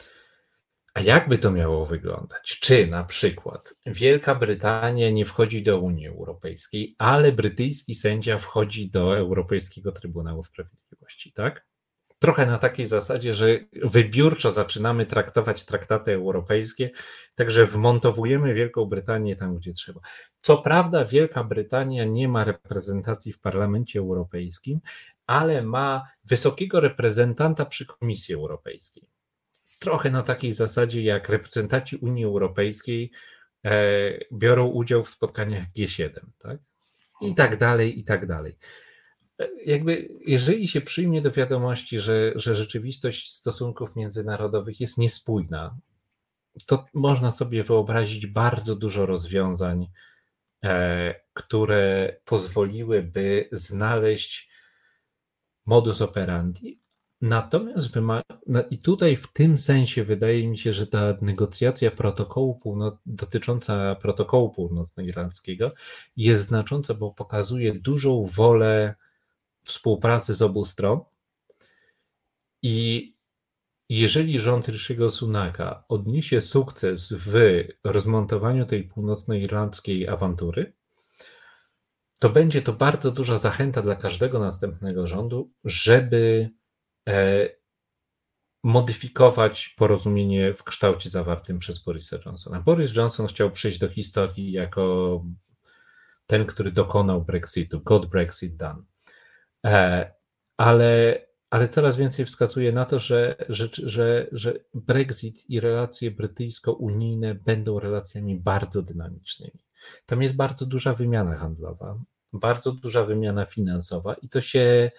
[0.97, 2.61] A jakby to miało wyglądać?
[2.61, 9.19] Czy na przykład Wielka Brytania nie wchodzi do Unii Europejskiej, ale brytyjski sędzia wchodzi do
[9.19, 11.67] Europejskiego Trybunału Sprawiedliwości, tak?
[12.19, 16.91] Trochę na takiej zasadzie, że wybiórczo zaczynamy traktować traktaty europejskie,
[17.35, 20.01] także wmontowujemy Wielką Brytanię tam, gdzie trzeba.
[20.41, 24.81] Co prawda, Wielka Brytania nie ma reprezentacji w Parlamencie Europejskim,
[25.27, 29.16] ale ma wysokiego reprezentanta przy Komisji Europejskiej
[29.79, 33.11] trochę na takiej zasadzie, jak reprezentanci Unii Europejskiej
[33.65, 33.71] e,
[34.33, 36.59] biorą udział w spotkaniach G7, tak?
[37.21, 38.59] I tak dalej, i tak dalej.
[39.39, 45.77] E, jakby, jeżeli się przyjmie do wiadomości, że, że rzeczywistość stosunków międzynarodowych jest niespójna,
[46.67, 49.87] to można sobie wyobrazić bardzo dużo rozwiązań,
[50.65, 54.51] e, które pozwoliłyby znaleźć
[55.67, 56.81] modus operandi,
[57.29, 57.89] Natomiast
[58.47, 63.95] no i tutaj w tym sensie wydaje mi się, że ta negocjacja protokołu północ- dotycząca
[63.95, 65.73] protokołu północnoirlandzkiego
[66.17, 68.95] jest znacząca, bo pokazuje dużą wolę
[69.65, 71.01] współpracy z obu stron.
[72.63, 73.15] I
[73.89, 80.73] jeżeli rząd Rishiego Sunaka odniesie sukces w rozmontowaniu tej północnoirlandzkiej awantury,
[82.21, 86.51] to będzie to bardzo duża zachęta dla każdego następnego rządu, żeby
[88.65, 92.61] modyfikować porozumienie w kształcie zawartym przez Borisa Johnsona.
[92.61, 95.25] Boris Johnson chciał przyjść do historii jako
[96.27, 98.83] ten, który dokonał Brexitu, got Brexit done.
[99.67, 100.13] E,
[100.57, 107.35] ale, ale coraz więcej wskazuje na to, że, że, że, że Brexit i relacje brytyjsko-unijne
[107.35, 109.65] będą relacjami bardzo dynamicznymi.
[110.07, 111.99] Tam jest bardzo duża wymiana handlowa,
[112.33, 114.91] bardzo duża wymiana finansowa i to się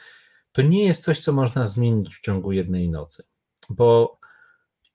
[0.58, 3.24] to nie jest coś, co można zmienić w ciągu jednej nocy.
[3.70, 4.20] Bo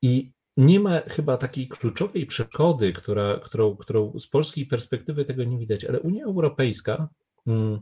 [0.03, 5.59] i nie ma chyba takiej kluczowej przeszkody, która, którą, którą z polskiej perspektywy tego nie
[5.59, 7.09] widać, ale Unia Europejska,
[7.47, 7.81] mm,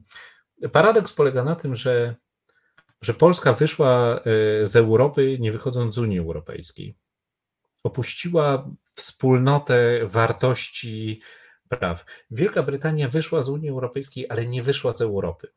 [0.72, 2.16] paradoks polega na tym, że,
[3.03, 4.22] że Polska wyszła e,
[4.66, 6.97] z Europy nie wychodząc z Unii Europejskiej.
[7.83, 11.20] Opuściła wspólnotę wartości
[11.68, 12.05] praw.
[12.31, 15.49] Wielka Brytania wyszła z Unii Europejskiej, ale nie wyszła z Europy.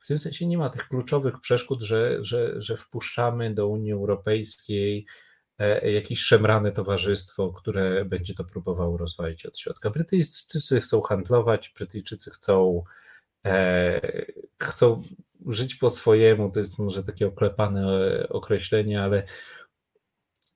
[0.00, 5.06] W tym sensie nie ma tych kluczowych przeszkód, że, że, że wpuszczamy do Unii Europejskiej
[5.58, 9.90] e, jakieś szemrane towarzystwo, które będzie to próbowało rozwalić od środka.
[9.90, 12.84] Brytyjczycy chcą handlować, Brytyjczycy chcą,
[13.46, 14.00] e,
[14.62, 15.02] chcą
[15.46, 17.86] żyć po swojemu, to jest może takie oklepane
[18.28, 19.22] określenie, ale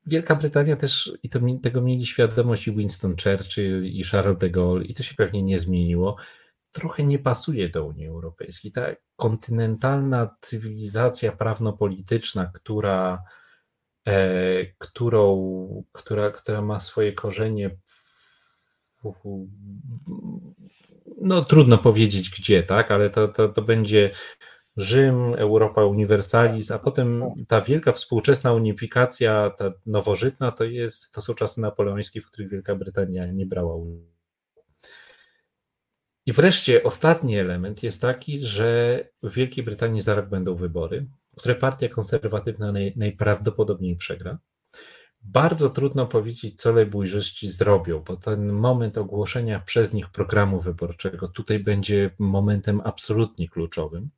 [0.07, 4.85] Wielka Brytania też, i to, tego mieli świadomość i Winston Churchill, i Charles de Gaulle,
[4.85, 6.17] i to się pewnie nie zmieniło,
[6.73, 8.73] trochę nie pasuje do Unii Europejskiej.
[8.73, 13.23] Ta kontynentalna cywilizacja prawno-polityczna, która,
[14.07, 17.71] e, którą, która, która ma swoje korzenie
[21.21, 24.11] no trudno powiedzieć gdzie, tak, ale to, to, to będzie
[24.77, 31.35] Rzym, Europa Universalis, a potem ta wielka współczesna unifikacja, ta nowożytna, to, jest, to są
[31.35, 34.20] czasy napoleońskie, w których Wielka Brytania nie brała udziału.
[36.27, 41.07] I wreszcie ostatni element jest taki, że w Wielkiej Brytanii za rok będą wybory,
[41.37, 44.39] które partia konserwatywna naj, najprawdopodobniej przegra.
[45.23, 51.59] Bardzo trudno powiedzieć, co lejbujrzyści zrobią, bo ten moment ogłoszenia przez nich programu wyborczego tutaj
[51.59, 54.11] będzie momentem absolutnie kluczowym.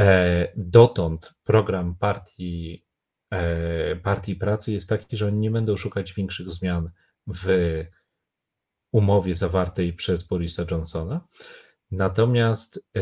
[0.00, 2.84] E, dotąd program partii,
[3.30, 6.90] e, partii pracy jest taki, że oni nie będą szukać większych zmian
[7.26, 7.48] w
[8.94, 11.26] umowie zawartej przez Borisa Johnsona.
[11.90, 13.00] Natomiast, e,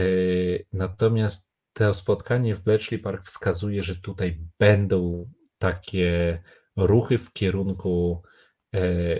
[0.72, 6.43] natomiast to spotkanie w Bletchley Park wskazuje, że tutaj będą takie
[6.76, 8.22] ruchy w kierunku,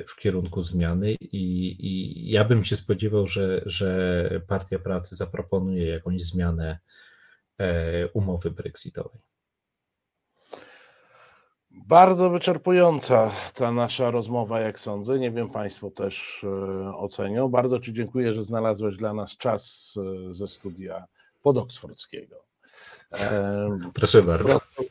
[0.09, 6.23] w kierunku zmiany i, i ja bym się spodziewał, że, że Partia Pracy zaproponuje jakąś
[6.23, 6.79] zmianę
[7.63, 9.21] E, umowy brexitowej.
[11.75, 15.19] Bardzo wyczerpująca ta nasza rozmowa, jak sądzę.
[15.19, 17.49] Nie wiem, Państwo też e, ocenią.
[17.49, 19.95] Bardzo Ci dziękuję, że znalazłeś dla nas czas
[20.29, 21.05] e, ze studia
[21.43, 22.45] podoksfordzkiego.
[23.95, 24.45] Proszę bardzo.
[24.45, 24.83] Prosto,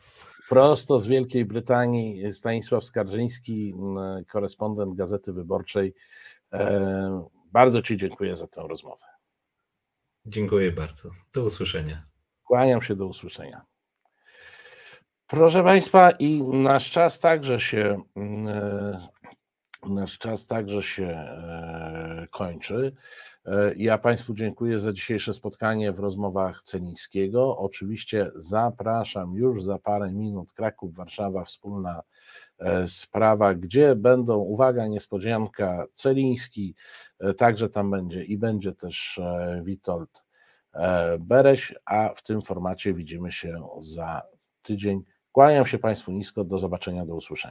[0.48, 3.74] prosto z Wielkiej Brytanii Stanisław Skarżyński,
[4.28, 5.94] korespondent Gazety Wyborczej.
[7.52, 9.04] Bardzo Ci dziękuję za tę rozmowę.
[10.26, 11.10] Dziękuję bardzo.
[11.34, 12.02] Do usłyszenia.
[12.44, 13.71] Kłaniam się do usłyszenia.
[15.32, 19.08] Proszę Państwa, i nasz czas także się e,
[19.88, 22.92] nasz czas także się e, kończy.
[23.46, 27.58] E, ja Państwu dziękuję za dzisiejsze spotkanie w rozmowach Celińskiego.
[27.58, 32.02] Oczywiście zapraszam już za parę minut Kraków, Warszawa, wspólna
[32.86, 36.74] sprawa, gdzie będą, uwaga, niespodzianka, Celiński,
[37.36, 39.20] także tam będzie i będzie też
[39.62, 40.22] Witold
[41.18, 44.22] Bereś, a w tym formacie widzimy się za
[44.62, 45.02] tydzień.
[45.32, 47.42] Kłaniam się Państwu nisko, do zobaczenia, do usłyszenia.